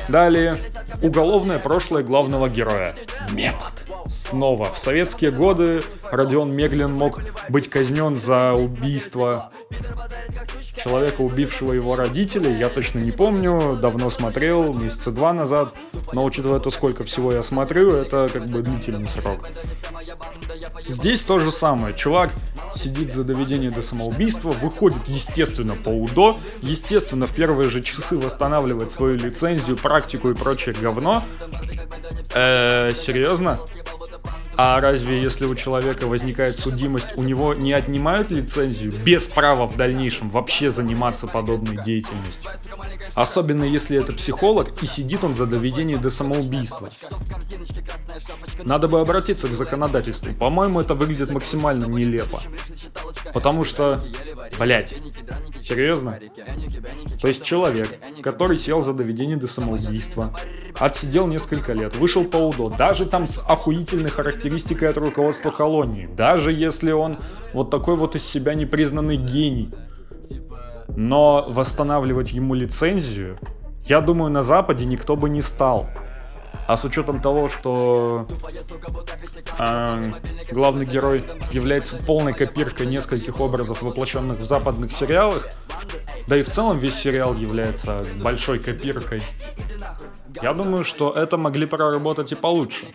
Далее. 0.07 0.57
Уголовное 1.01 1.59
прошлое 1.59 2.03
главного 2.03 2.49
героя. 2.49 2.95
Метод. 3.29 3.82
Снова. 4.07 4.71
В 4.71 4.77
советские 4.77 5.31
годы 5.31 5.83
Родион 6.11 6.53
Меглин 6.53 6.93
мог 6.93 7.21
быть 7.49 7.69
казнен 7.69 8.15
за 8.15 8.53
убийство 8.53 9.51
человека, 10.75 11.21
убившего 11.21 11.73
его 11.73 11.95
родителей. 11.95 12.57
Я 12.57 12.69
точно 12.69 12.99
не 12.99 13.11
помню, 13.11 13.77
давно 13.81 14.09
смотрел, 14.09 14.73
месяца 14.73 15.11
два 15.11 15.33
назад. 15.33 15.73
Но 16.13 16.23
учитывая 16.23 16.59
то, 16.59 16.69
сколько 16.71 17.03
всего 17.03 17.31
я 17.31 17.43
смотрю, 17.43 17.93
это 17.95 18.29
как 18.31 18.45
бы 18.49 18.61
длительный 18.61 19.07
срок. 19.07 19.47
Здесь 20.87 21.21
то 21.21 21.39
же 21.39 21.51
самое. 21.51 21.95
Чувак 21.95 22.31
сидит 22.75 23.13
за 23.13 23.23
доведение 23.23 23.71
до 23.71 23.81
самоубийства, 23.81 24.51
выходит, 24.51 25.07
естественно, 25.07 25.75
по 25.75 25.89
УДО, 25.89 26.37
естественно, 26.61 27.27
в 27.27 27.33
первые 27.33 27.69
же 27.69 27.81
часы 27.81 28.17
восстанавливает 28.17 28.91
свою 28.91 29.15
лицензию, 29.15 29.77
практику 29.77 30.31
и 30.31 30.33
прочее 30.33 30.75
говно. 30.79 31.23
Э, 32.33 32.93
серьезно? 32.95 33.59
А 34.55 34.79
разве 34.79 35.21
если 35.21 35.45
у 35.45 35.55
человека 35.55 36.05
возникает 36.07 36.57
судимость, 36.57 37.17
у 37.17 37.23
него 37.23 37.53
не 37.53 37.73
отнимают 37.73 38.31
лицензию 38.31 38.93
без 39.03 39.27
права 39.27 39.65
в 39.65 39.75
дальнейшем 39.75 40.29
вообще 40.29 40.69
заниматься 40.69 41.27
подобной 41.27 41.83
деятельностью? 41.83 42.51
Особенно 43.15 43.63
если 43.63 43.97
это 43.97 44.13
психолог 44.13 44.81
и 44.81 44.85
сидит 44.85 45.23
он 45.23 45.33
за 45.33 45.45
доведение 45.45 45.97
до 45.97 46.11
самоубийства. 46.11 46.89
Надо 48.63 48.87
бы 48.87 48.99
обратиться 48.99 49.47
к 49.47 49.53
законодательству. 49.53 50.33
По-моему, 50.33 50.81
это 50.81 50.93
выглядит 50.93 51.31
максимально 51.31 51.85
нелепо. 51.85 52.39
Потому 53.33 53.63
что, 53.63 54.03
блять, 54.59 54.93
серьезно? 55.61 56.19
То 57.21 57.27
есть 57.27 57.43
человек, 57.43 57.99
который 58.21 58.57
сел 58.57 58.81
за 58.81 58.93
доведение 58.93 59.37
до 59.37 59.47
самоубийства, 59.47 60.37
отсидел 60.75 61.27
несколько 61.27 61.73
лет, 61.73 61.95
вышел 61.95 62.23
по 62.25 62.37
УДО, 62.37 62.69
даже 62.69 63.05
там 63.05 63.27
с 63.27 63.39
охуительной 63.39 64.11
характеристикой 64.11 64.42
от 64.89 64.97
руководства 64.97 65.51
колонии, 65.51 66.07
даже 66.07 66.51
если 66.51 66.91
он 66.91 67.17
вот 67.53 67.69
такой 67.69 67.95
вот 67.95 68.15
из 68.15 68.25
себя 68.25 68.53
непризнанный 68.53 69.17
гений, 69.17 69.71
но 70.95 71.45
восстанавливать 71.49 72.31
ему 72.31 72.53
лицензию, 72.53 73.37
я 73.87 74.01
думаю, 74.01 74.31
на 74.31 74.43
Западе 74.43 74.85
никто 74.85 75.15
бы 75.15 75.29
не 75.29 75.41
стал. 75.41 75.87
А 76.67 76.77
с 76.77 76.85
учетом 76.85 77.21
того, 77.21 77.49
что 77.49 78.25
э, 79.59 80.05
главный 80.51 80.85
герой 80.85 81.21
является 81.51 81.97
полной 81.97 82.33
копиркой 82.33 82.87
нескольких 82.87 83.41
образов, 83.41 83.81
воплощенных 83.81 84.37
в 84.37 84.45
западных 84.45 84.93
сериалах, 84.93 85.49
да 86.27 86.37
и 86.37 86.43
в 86.43 86.49
целом 86.49 86.77
весь 86.77 86.95
сериал 86.95 87.35
является 87.35 88.03
большой 88.23 88.59
копиркой, 88.59 89.21
я 90.41 90.53
думаю, 90.53 90.83
что 90.83 91.11
это 91.11 91.37
могли 91.37 91.65
проработать 91.65 92.31
и 92.31 92.35
получше. 92.35 92.87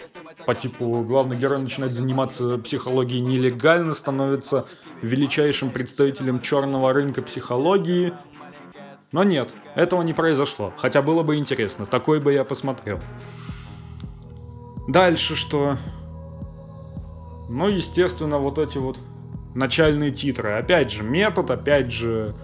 По 0.46 0.54
типу, 0.54 1.02
главный 1.02 1.36
герой 1.36 1.58
начинает 1.58 1.94
заниматься 1.94 2.58
психологией 2.58 3.20
нелегально, 3.20 3.94
становится 3.94 4.66
величайшим 5.02 5.70
представителем 5.70 6.40
черного 6.40 6.92
рынка 6.92 7.22
психологии. 7.22 8.12
Но 9.12 9.24
нет, 9.24 9.54
этого 9.74 10.02
не 10.02 10.12
произошло. 10.12 10.72
Хотя 10.76 11.02
было 11.02 11.22
бы 11.22 11.36
интересно, 11.36 11.86
такой 11.86 12.20
бы 12.20 12.32
я 12.32 12.44
посмотрел. 12.44 13.00
Дальше 14.88 15.36
что? 15.36 15.76
Ну, 17.48 17.68
естественно, 17.68 18.38
вот 18.38 18.58
эти 18.58 18.78
вот 18.78 18.98
начальные 19.54 20.10
титры. 20.10 20.52
Опять 20.52 20.90
же, 20.90 21.02
метод, 21.02 21.50
опять 21.50 21.92
же... 21.92 22.34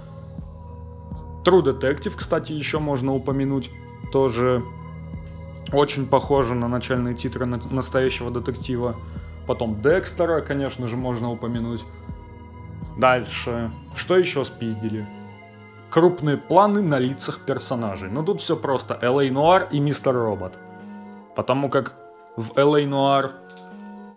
True 1.45 1.63
Detective, 1.63 2.15
кстати, 2.17 2.53
еще 2.53 2.79
можно 2.79 3.15
упомянуть. 3.15 3.71
Тоже 4.11 4.63
очень 5.75 6.07
похоже 6.07 6.55
на 6.55 6.69
начальные 6.69 7.15
титры 7.15 7.47
настоящего 7.47 8.31
детектива. 8.31 8.97
Потом 9.47 9.81
Декстера, 9.81 10.41
конечно 10.41 10.87
же, 10.87 10.97
можно 10.97 11.31
упомянуть. 11.31 11.85
Дальше. 12.99 13.71
Что 13.95 14.17
еще 14.17 14.45
спиздили? 14.45 15.07
Крупные 15.91 16.37
планы 16.37 16.83
на 16.83 16.99
лицах 16.99 17.41
персонажей. 17.41 18.11
Ну 18.11 18.25
тут 18.25 18.41
все 18.41 18.57
просто. 18.57 18.99
Л.А. 19.01 19.31
Нуар 19.31 19.69
и 19.71 19.81
Мистер 19.81 20.15
Робот. 20.15 20.59
Потому 21.37 21.69
как 21.69 21.95
в 22.37 22.53
LA 22.53 22.89
Noir 22.89 23.31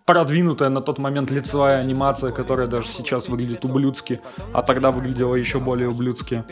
продвинутая 0.05 0.69
на 0.69 0.81
тот 0.81 0.97
момент 0.99 1.29
лицевая 1.31 1.79
анимация, 1.79 2.31
которая 2.31 2.67
даже 2.67 2.87
сейчас 2.87 3.27
выглядит 3.27 3.65
ублюдски, 3.65 4.21
а 4.53 4.61
тогда 4.63 4.91
выглядела 4.91 5.35
еще 5.35 5.59
более 5.59 5.89
ублюдски 5.89 6.43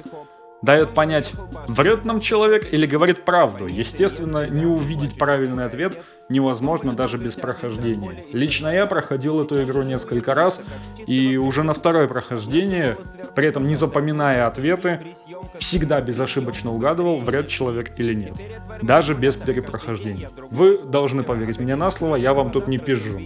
дает 0.66 0.96
понять, 0.96 1.32
врет 1.68 2.06
нам 2.06 2.20
человек 2.20 2.74
или 2.74 2.88
говорит 2.88 3.24
правду. 3.24 3.68
Естественно, 3.68 4.48
не 4.50 4.66
увидеть 4.66 5.18
правильный 5.18 5.66
ответ 5.66 5.98
невозможно 6.28 6.94
даже 6.94 7.18
без 7.18 7.36
прохождения. 7.36 8.26
Лично 8.34 8.70
я 8.70 8.88
проходил 8.88 9.42
эту 9.42 9.64
игру 9.64 9.84
несколько 9.84 10.34
раз, 10.34 10.60
и 11.06 11.38
уже 11.38 11.62
на 11.62 11.76
второе 11.76 12.08
прохождение, 12.08 12.98
при 13.36 13.48
этом 13.48 13.68
не 13.68 13.76
запоминая 13.76 14.48
ответы, 14.48 15.16
всегда 15.60 16.02
безошибочно 16.02 16.74
угадывал, 16.74 17.20
врет 17.20 17.48
человек 17.48 17.92
или 18.00 18.16
нет. 18.16 18.34
Даже 18.82 19.14
без 19.14 19.36
перепрохождения. 19.36 20.32
Вы 20.50 20.80
должны 20.80 21.24
поверить 21.24 21.60
мне 21.60 21.76
на 21.76 21.92
слово, 21.92 22.16
я 22.16 22.34
вам 22.34 22.52
тут 22.52 22.68
не 22.68 22.80
пизжу. 22.80 23.20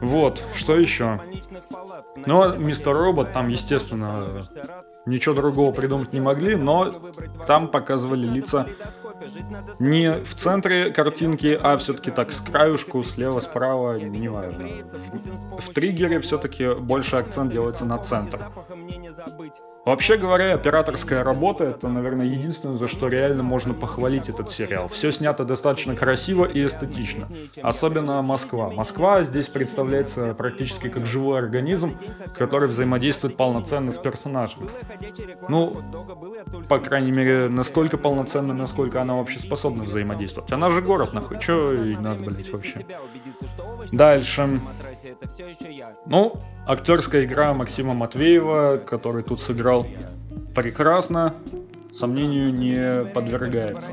Вот, 0.00 0.42
что 0.54 0.76
еще? 0.76 1.20
Ну, 2.26 2.56
мистер 2.56 2.92
Робот 2.92 3.32
там, 3.32 3.48
естественно, 3.48 4.44
ничего 5.06 5.34
другого 5.34 5.72
придумать 5.72 6.12
не 6.12 6.20
могли, 6.20 6.56
но 6.56 6.94
там 7.46 7.68
показывали 7.68 8.26
лица 8.26 8.66
не 9.78 10.12
в 10.24 10.34
центре 10.34 10.90
картинки, 10.90 11.58
а 11.60 11.76
все-таки 11.78 12.10
так 12.10 12.32
с 12.32 12.40
краюшку, 12.40 13.02
слева, 13.02 13.40
справа, 13.40 13.98
неважно. 13.98 14.68
В, 15.52 15.60
в 15.60 15.72
триггере 15.72 16.20
все-таки 16.20 16.74
больше 16.74 17.16
акцент 17.16 17.52
делается 17.52 17.84
на 17.84 17.98
центр. 17.98 18.40
Вообще 19.86 20.16
говоря, 20.16 20.52
операторская 20.54 21.22
работа 21.22 21.62
это, 21.62 21.86
наверное, 21.86 22.26
единственное, 22.26 22.74
за 22.74 22.88
что 22.88 23.06
реально 23.06 23.44
можно 23.44 23.72
похвалить 23.72 24.28
этот 24.28 24.50
сериал. 24.50 24.88
Все 24.88 25.12
снято 25.12 25.44
достаточно 25.44 25.94
красиво 25.94 26.44
и 26.44 26.66
эстетично. 26.66 27.28
Особенно 27.62 28.20
Москва. 28.20 28.70
Москва 28.70 29.22
здесь 29.22 29.46
представляется 29.46 30.34
практически 30.34 30.88
как 30.88 31.06
живой 31.06 31.38
организм, 31.38 31.96
который 32.34 32.68
взаимодействует 32.68 33.36
полноценно 33.36 33.92
с 33.92 33.98
персонажем. 33.98 34.68
Ну, 35.48 35.82
по 36.68 36.78
крайней 36.78 37.12
мере, 37.12 37.48
настолько 37.48 37.98
полноценно, 37.98 38.54
насколько 38.54 39.00
она 39.02 39.14
вообще 39.14 39.38
способна 39.38 39.84
взаимодействовать. 39.84 40.52
Она 40.52 40.70
же 40.70 40.82
город, 40.82 41.12
нахуй. 41.12 41.38
Че 41.38 41.84
и 41.84 41.96
надо, 41.96 42.20
блять, 42.22 42.52
вообще. 42.52 42.84
Дальше. 43.92 44.60
Ну, 46.06 46.40
актерская 46.66 47.24
игра 47.24 47.54
Максима 47.54 47.94
Матвеева, 47.94 48.78
который 48.78 49.22
тут 49.22 49.40
сыграл 49.40 49.86
прекрасно, 50.54 51.34
сомнению 51.96 52.52
не 52.52 53.04
подвергается. 53.06 53.92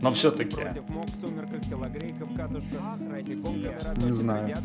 Но 0.00 0.10
все-таки... 0.10 0.56
Не 4.04 4.12
знаю. 4.12 4.56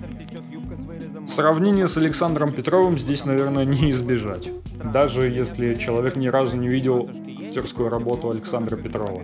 Сравнение 1.28 1.88
с 1.88 1.98
Александром 1.98 2.52
Петровым 2.52 2.98
здесь, 2.98 3.26
наверное, 3.26 3.66
не 3.66 3.92
избежать. 3.92 4.50
Даже 4.94 5.30
если 5.30 5.76
человек 5.76 6.16
ни 6.16 6.28
разу 6.28 6.58
не 6.58 6.70
видел 6.70 7.10
актерскую 7.52 7.90
работу 7.90 8.30
Александра 8.30 8.78
Петрова. 8.78 9.22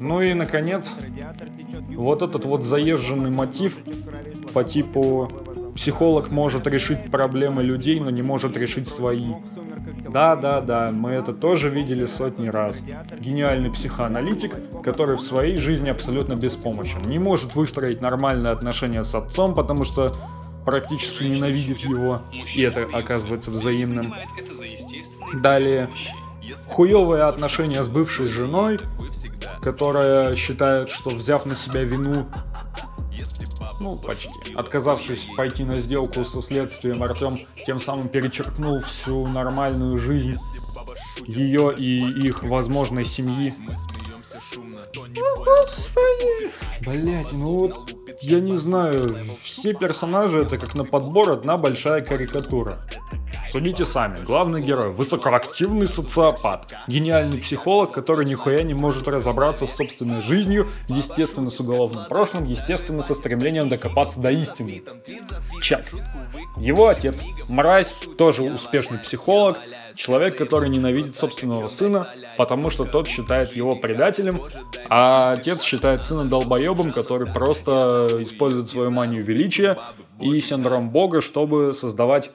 Ну 0.00 0.20
и, 0.22 0.34
наконец, 0.34 0.96
вот 1.90 2.22
этот 2.22 2.44
вот 2.44 2.64
заезженный 2.64 3.30
мотив 3.30 3.78
по 4.52 4.64
типу 4.64 5.30
психолог 5.74 6.30
может 6.30 6.66
решить 6.66 7.10
проблемы 7.10 7.62
людей, 7.62 8.00
но 8.00 8.10
не 8.10 8.22
может 8.22 8.56
решить 8.56 8.88
свои. 8.88 9.32
Да, 10.08 10.36
да, 10.36 10.60
да, 10.60 10.90
мы 10.92 11.10
это 11.10 11.32
тоже 11.32 11.68
видели 11.68 12.06
сотни 12.06 12.48
раз. 12.48 12.82
Гениальный 13.18 13.70
психоаналитик, 13.70 14.56
который 14.82 15.16
в 15.16 15.20
своей 15.20 15.56
жизни 15.56 15.88
абсолютно 15.88 16.34
беспомощен. 16.34 17.02
Не 17.02 17.18
может 17.18 17.54
выстроить 17.54 18.00
нормальные 18.00 18.52
отношения 18.52 19.04
с 19.04 19.14
отцом, 19.14 19.54
потому 19.54 19.84
что 19.84 20.12
практически 20.64 21.24
ненавидит 21.24 21.80
его, 21.80 22.22
и 22.54 22.62
это 22.62 22.86
оказывается 22.92 23.50
взаимным. 23.50 24.14
Далее, 25.42 25.88
хуевые 26.68 27.24
отношения 27.24 27.82
с 27.82 27.88
бывшей 27.88 28.26
женой, 28.26 28.78
которая 29.62 30.34
считает, 30.36 30.90
что 30.90 31.10
взяв 31.10 31.46
на 31.46 31.56
себя 31.56 31.82
вину, 31.82 32.26
ну 33.80 33.96
почти, 33.96 34.54
отказавшись 34.54 35.26
пойти 35.36 35.64
на 35.64 35.80
сделку 35.80 36.24
со 36.24 36.42
следствием, 36.42 37.02
Артем 37.02 37.38
тем 37.66 37.80
самым 37.80 38.08
перечеркнул 38.08 38.80
всю 38.80 39.26
нормальную 39.26 39.98
жизнь 39.98 40.38
ее 41.26 41.74
и 41.76 41.98
их 41.98 42.44
возможной 42.44 43.04
семьи. 43.04 43.54
О, 44.56 45.44
господи! 45.44 46.52
Блять, 46.80 47.32
ну 47.32 47.58
вот, 47.58 47.94
я 48.20 48.40
не 48.40 48.56
знаю, 48.56 49.16
все 49.40 49.74
персонажи 49.74 50.38
это 50.40 50.58
как 50.58 50.74
на 50.74 50.84
подбор 50.84 51.30
одна 51.32 51.56
большая 51.56 52.02
карикатура. 52.02 52.76
Судите 53.50 53.84
сами. 53.84 54.16
Главный 54.24 54.62
герой– 54.62 54.90
высокоактивный 54.92 55.86
социопат. 55.88 56.72
Гениальный 56.86 57.38
психолог, 57.38 57.92
который 57.92 58.24
нихуя 58.24 58.62
не 58.62 58.74
может 58.74 59.08
разобраться 59.08 59.66
с 59.66 59.74
собственной 59.74 60.20
жизнью, 60.20 60.68
естественно, 60.88 61.50
с 61.50 61.58
уголовным 61.58 62.04
прошлым, 62.06 62.44
естественно, 62.44 63.02
со 63.02 63.14
стремлением 63.14 63.68
докопаться 63.68 64.20
до 64.20 64.30
истины. 64.30 64.82
Чек. 65.60 65.84
Его 66.56 66.88
отец– 66.88 67.20
мразь, 67.48 67.94
тоже 68.16 68.42
успешный 68.42 68.98
психолог, 68.98 69.58
человек, 69.96 70.36
который 70.36 70.68
ненавидит 70.68 71.16
собственного 71.16 71.68
сына, 71.68 72.08
потому 72.36 72.70
что 72.70 72.84
тот 72.84 73.08
считает 73.08 73.54
его 73.54 73.74
предателем, 73.74 74.40
а 74.88 75.32
отец 75.32 75.62
считает 75.62 76.02
сына 76.02 76.24
долбоебом, 76.24 76.92
который 76.92 77.26
просто 77.26 78.08
использует 78.20 78.68
свою 78.68 78.90
манию 78.90 79.24
величия 79.24 79.78
и 80.20 80.40
синдром 80.40 80.90
бога, 80.90 81.20
чтобы 81.20 81.74
создавать 81.74 82.30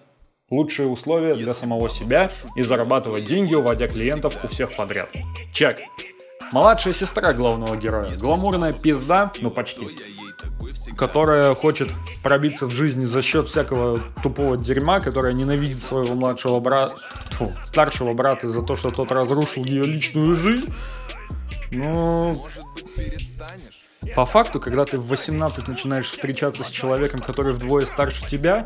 лучшие 0.49 0.87
условия 0.87 1.35
для 1.35 1.53
самого 1.53 1.89
себя 1.89 2.29
и 2.55 2.61
зарабатывать 2.61 3.25
деньги, 3.25 3.55
уводя 3.55 3.87
клиентов 3.87 4.37
у 4.43 4.47
всех 4.47 4.75
подряд. 4.75 5.09
Чек. 5.53 5.79
Младшая 6.51 6.93
сестра 6.93 7.33
главного 7.33 7.75
героя. 7.75 8.09
Гламурная 8.17 8.71
пизда, 8.71 9.31
ну 9.41 9.49
почти 9.49 9.89
которая 10.97 11.55
хочет 11.55 11.89
пробиться 12.23 12.67
в 12.67 12.71
жизни 12.71 13.05
за 13.05 13.21
счет 13.21 13.47
всякого 13.47 13.99
тупого 14.23 14.57
дерьма, 14.57 14.99
которая 14.99 15.33
ненавидит 15.33 15.81
своего 15.81 16.15
младшего 16.15 16.59
брата, 16.59 16.95
фу, 17.31 17.51
старшего 17.63 18.13
брата 18.13 18.47
за 18.47 18.61
то, 18.61 18.75
что 18.75 18.91
тот 18.91 19.11
разрушил 19.11 19.63
ее 19.63 19.85
личную 19.85 20.35
жизнь. 20.35 20.73
Ну, 21.71 22.35
по 24.15 24.23
факту, 24.23 24.59
когда 24.59 24.85
ты 24.85 24.97
в 24.97 25.07
18 25.07 25.67
начинаешь 25.67 26.09
встречаться 26.09 26.63
с 26.63 26.69
человеком, 26.69 27.19
который 27.19 27.53
вдвое 27.53 27.85
старше 27.85 28.25
тебя, 28.27 28.65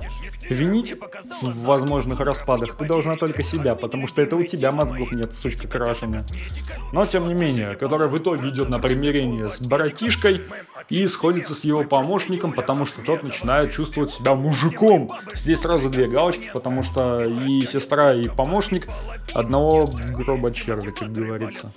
винить 0.49 0.95
в 1.41 1.65
возможных 1.65 2.19
распадах 2.19 2.75
ты 2.75 2.85
должна 2.85 3.15
только 3.15 3.43
себя, 3.43 3.75
потому 3.75 4.07
что 4.07 4.21
это 4.21 4.35
у 4.35 4.43
тебя 4.43 4.71
мозгов 4.71 5.11
нет, 5.11 5.33
сучка 5.33 5.67
крашеная. 5.67 6.25
Но, 6.93 7.05
тем 7.05 7.23
не 7.23 7.33
менее, 7.33 7.75
которая 7.75 8.07
в 8.07 8.17
итоге 8.17 8.47
идет 8.47 8.69
на 8.69 8.79
примирение 8.79 9.49
с 9.49 9.59
братишкой 9.59 10.43
и 10.89 11.05
сходится 11.07 11.53
с 11.53 11.63
его 11.63 11.83
помощником, 11.83 12.53
потому 12.53 12.85
что 12.85 13.01
тот 13.01 13.23
начинает 13.23 13.71
чувствовать 13.71 14.11
себя 14.11 14.35
мужиком. 14.35 15.09
Здесь 15.33 15.61
сразу 15.61 15.89
две 15.89 16.07
галочки, 16.07 16.51
потому 16.53 16.83
что 16.83 17.17
и 17.23 17.65
сестра, 17.65 18.11
и 18.11 18.27
помощник 18.27 18.87
одного 19.33 19.87
гроба 20.11 20.51
черви, 20.51 20.91
как 20.91 21.11
говорится. 21.11 21.71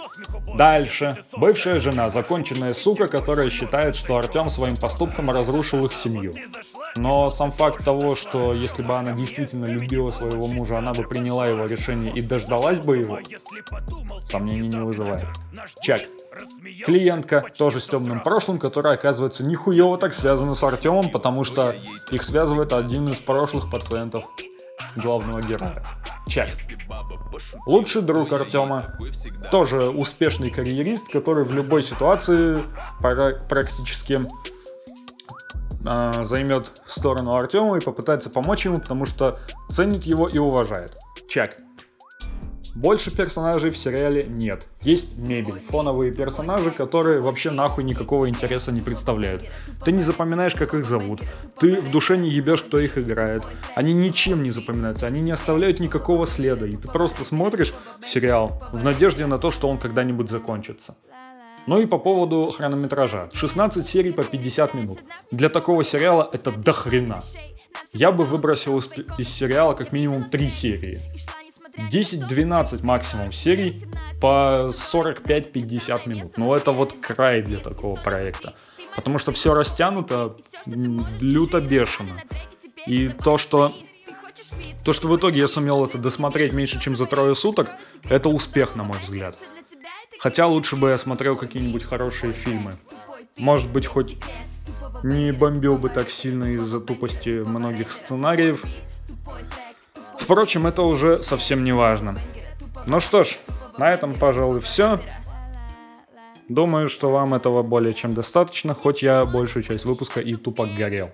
Дальше. 0.57 1.19
Бывшая 1.37 1.79
жена, 1.79 2.11
законченная 2.11 2.75
сука, 2.75 3.09
которая 3.09 3.47
считает, 3.63 3.95
что 3.95 4.17
Артем 4.17 4.51
своим 4.51 4.77
поступком 4.77 5.31
разрушил 5.31 5.87
их 5.87 5.93
семью. 5.93 6.33
Но 6.97 7.31
сам 7.31 7.53
факт 7.53 7.85
того, 7.85 8.17
что 8.17 8.53
если 8.53 8.83
бы 8.83 8.95
она 8.95 9.13
действительно 9.13 9.67
любила 9.67 10.11
своего 10.11 10.49
мужа, 10.49 10.79
она 10.79 10.93
бы 10.93 11.05
приняла 11.05 11.47
его 11.47 11.67
решение 11.67 12.13
и 12.13 12.21
дождалась 12.21 12.79
бы 12.79 12.99
его, 12.99 13.21
сомнений 14.25 14.69
не 14.69 14.79
вызывает. 14.79 15.27
Чак. 15.81 16.03
Клиентка, 16.85 17.45
тоже 17.57 17.81
с 17.81 17.87
темным 17.87 18.21
прошлым, 18.21 18.59
которая, 18.59 18.95
оказывается, 18.95 19.45
нихуево 19.45 19.97
так 19.97 20.13
связана 20.13 20.55
с 20.55 20.63
Артемом, 20.65 21.11
потому 21.11 21.45
что 21.45 21.77
их 22.11 22.23
связывает 22.23 22.73
один 22.73 23.09
из 23.09 23.21
прошлых 23.21 23.71
пациентов 23.71 24.25
главного 24.97 25.41
героя. 25.41 25.83
Чак. 26.29 26.51
Лучший 27.67 28.03
друг 28.03 28.33
Артема, 28.33 28.95
тоже 29.51 29.89
успешный 29.89 30.51
карьерист, 30.51 31.09
который 31.09 31.45
в 31.45 31.53
любой 31.53 31.83
ситуации 31.83 32.63
практически 33.01 34.21
э, 35.87 36.25
займет 36.25 36.83
сторону 36.87 37.35
Артема 37.35 37.77
и 37.77 37.81
попытается 37.81 38.31
помочь 38.31 38.65
ему, 38.65 38.79
потому 38.79 39.05
что 39.05 39.39
ценит 39.69 40.05
его 40.05 40.29
и 40.29 40.39
уважает. 40.39 40.95
Чак. 41.29 41.57
Больше 42.75 43.15
персонажей 43.15 43.71
в 43.71 43.77
сериале 43.77 44.25
нет. 44.25 44.67
Есть 44.81 45.19
мебель, 45.19 45.61
фоновые 45.69 46.13
персонажи, 46.13 46.71
которые 46.71 47.21
вообще 47.21 47.51
нахуй 47.51 47.85
никакого 47.85 48.29
интереса 48.31 48.73
не 48.73 48.81
представляют. 48.81 49.51
Ты 49.85 49.93
не 49.93 50.01
запоминаешь, 50.01 50.55
как 50.55 50.73
их 50.73 50.87
зовут. 50.87 51.21
Ты 51.59 51.83
в 51.83 51.91
душе 51.91 52.17
не 52.17 52.31
ебешь, 52.31 52.63
кто 52.63 52.79
их 52.79 52.97
играет. 52.97 53.45
Они 53.75 53.93
ничем 53.93 54.43
не 54.43 54.51
запоминаются, 54.51 55.07
они 55.07 55.21
не 55.21 55.33
оставляют 55.33 55.81
никакого 55.81 56.27
следа. 56.27 56.67
И 56.67 56.77
ты 56.77 56.89
просто 56.89 57.25
смотришь 57.25 57.75
сериал 58.03 58.63
в 58.73 58.83
надежде 58.83 59.27
на 59.27 59.39
то, 59.39 59.51
что 59.51 59.69
он 59.69 59.79
когда-нибудь 59.79 60.31
закончится. 60.31 60.97
Ну 61.67 61.79
и 61.79 61.87
по 61.87 61.99
поводу 61.99 62.51
хронометража. 62.57 63.29
16 63.33 63.87
серий 63.87 64.13
по 64.13 64.25
50 64.25 64.75
минут. 64.75 64.99
Для 65.31 65.51
такого 65.51 65.85
сериала 65.85 66.29
это 66.33 66.51
дохрена. 66.51 67.21
Я 67.93 68.11
бы 68.13 68.25
выбросил 68.25 68.79
из, 68.79 68.89
из 69.19 69.29
сериала 69.29 69.75
как 69.75 69.93
минимум 69.93 70.25
3 70.25 70.49
серии. 70.49 71.03
10-12 71.91 72.85
максимум 72.85 73.33
серий 73.33 73.85
по 74.21 74.71
45-50 74.73 76.09
минут. 76.09 76.39
Но 76.39 76.55
это 76.55 76.73
вот 76.73 76.95
край 77.01 77.43
для 77.43 77.59
такого 77.59 77.97
проекта. 77.97 78.55
Потому 78.95 79.19
что 79.19 79.33
все 79.33 79.55
растянуто 79.55 80.35
люто 80.67 81.61
бешено. 81.61 82.21
И 82.87 83.09
то, 83.09 83.39
что 83.39 83.75
то, 84.85 84.93
что 84.93 85.09
в 85.09 85.17
итоге 85.17 85.41
я 85.41 85.49
сумел 85.49 85.85
это 85.85 85.99
досмотреть 85.99 86.53
меньше, 86.53 86.81
чем 86.81 86.97
за 86.97 87.07
трое 87.07 87.35
суток, 87.35 87.71
это 88.09 88.29
успех, 88.29 88.77
на 88.77 88.83
мой 88.83 88.99
взгляд. 88.99 89.37
Хотя 90.19 90.47
лучше 90.47 90.77
бы 90.77 90.91
я 90.91 90.99
смотрел 90.99 91.37
какие-нибудь 91.37 91.85
хорошие 91.85 92.33
фильмы. 92.33 92.77
Может 93.39 93.71
быть, 93.71 93.87
хоть 93.87 94.17
не 95.03 95.33
бомбил 95.33 95.77
бы 95.77 95.89
так 95.89 96.11
сильно 96.11 96.45
из-за 96.55 96.81
тупости 96.81 97.43
многих 97.43 97.91
сценариев. 97.91 98.65
Впрочем, 100.23 100.69
это 100.69 100.83
уже 100.83 101.21
совсем 101.23 101.65
не 101.65 101.73
важно. 101.73 102.17
Ну 102.87 103.01
что 103.01 103.25
ж, 103.25 103.39
на 103.77 103.91
этом, 103.91 104.15
пожалуй, 104.15 104.61
все. 104.61 105.01
Думаю, 106.49 106.89
что 106.89 107.11
вам 107.11 107.35
этого 107.35 107.63
более 107.65 107.93
чем 107.93 108.15
достаточно, 108.15 108.73
хоть 108.73 109.03
я 109.03 109.25
большую 109.25 109.65
часть 109.65 109.85
выпуска 109.85 110.21
и 110.21 110.35
тупо 110.35 110.67
горел. 110.67 111.11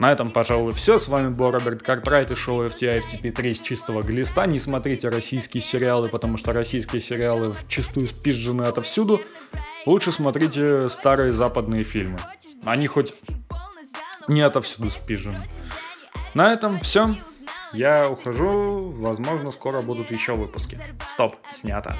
На 0.00 0.10
этом, 0.10 0.32
пожалуй, 0.32 0.72
все. 0.72 0.98
С 0.98 1.06
вами 1.06 1.28
был 1.28 1.52
Роберт 1.52 1.82
Картрайт 1.82 2.32
и 2.32 2.34
шоу 2.34 2.66
FTI 2.66 3.02
FTP3 3.04 3.54
с 3.54 3.60
чистого 3.60 4.02
глиста. 4.02 4.46
Не 4.46 4.58
смотрите 4.58 5.08
российские 5.08 5.62
сериалы, 5.62 6.08
потому 6.08 6.38
что 6.38 6.52
российские 6.52 7.00
сериалы 7.00 7.52
в 7.52 7.68
чистую 7.68 8.08
спизжены 8.08 8.62
отовсюду. 8.62 9.20
Лучше 9.86 10.10
смотрите 10.10 10.88
старые 10.88 11.30
западные 11.30 11.84
фильмы. 11.84 12.18
Они 12.64 12.88
хоть 12.88 13.14
не 14.26 14.40
отовсюду 14.40 14.90
спизжены. 14.90 15.42
На 16.34 16.52
этом 16.52 16.80
все. 16.80 17.14
Я 17.72 18.08
ухожу, 18.08 18.90
возможно, 18.96 19.50
скоро 19.50 19.82
будут 19.82 20.10
еще 20.10 20.34
выпуски. 20.34 20.78
Стоп, 21.08 21.36
снято. 21.50 21.96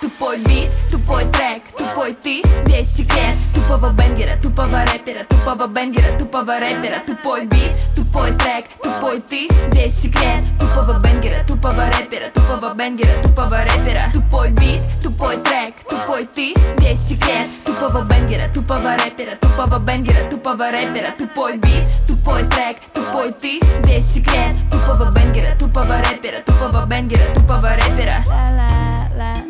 Тупой 0.00 0.38
бит, 0.38 0.70
тупой 0.90 1.24
трек, 1.32 1.62
тупой 1.76 2.14
ты, 2.14 2.42
весь 2.66 2.96
секрет 2.96 3.36
Тупого 3.54 3.90
бенгера, 3.92 4.40
тупого 4.40 4.84
рэпера, 4.84 5.24
тупого 5.24 5.66
бенгера, 5.66 6.18
тупого 6.18 6.58
рэпера 6.58 7.02
Тупой 7.06 7.46
бит, 7.46 7.72
тупой 8.11 8.31
трек, 8.37 8.65
тупой 8.81 9.21
ты, 9.21 9.47
весь 9.71 10.01
секрет 10.01 10.43
Тупого 10.59 10.99
бенгера, 10.99 11.43
тупого 11.47 11.85
рэпера, 11.85 12.29
тупого 12.33 12.73
бенгера, 12.73 13.21
тупого 13.23 13.57
рэпера 13.63 14.05
Тупой 14.13 14.51
бит, 14.51 14.83
тупой 15.03 15.37
трек, 15.37 15.73
тупой 15.89 16.25
ты, 16.25 16.53
весь 16.79 16.99
секрет 16.99 17.47
Тупого 17.65 18.03
бенгера, 18.03 18.47
тупого 18.53 18.95
рэпера, 18.97 19.35
тупого 19.41 19.79
бенгера, 19.79 20.29
тупого 20.29 20.71
рэпера 20.71 21.11
Тупой 21.17 21.57
бит, 21.57 21.89
тупой 22.07 22.43
трек, 22.43 22.77
тупой 22.93 23.33
ты, 23.33 23.59
весь 23.83 24.13
секрет 24.13 24.53
Тупого 24.71 25.11
бенгера, 25.11 25.55
тупого 25.59 25.97
рэпера, 25.97 26.41
тупого 26.45 26.85
бенгера, 26.85 27.33
тупого 27.33 27.75
рэпера 27.75 28.17
la 28.27 29.11
la 29.15 29.41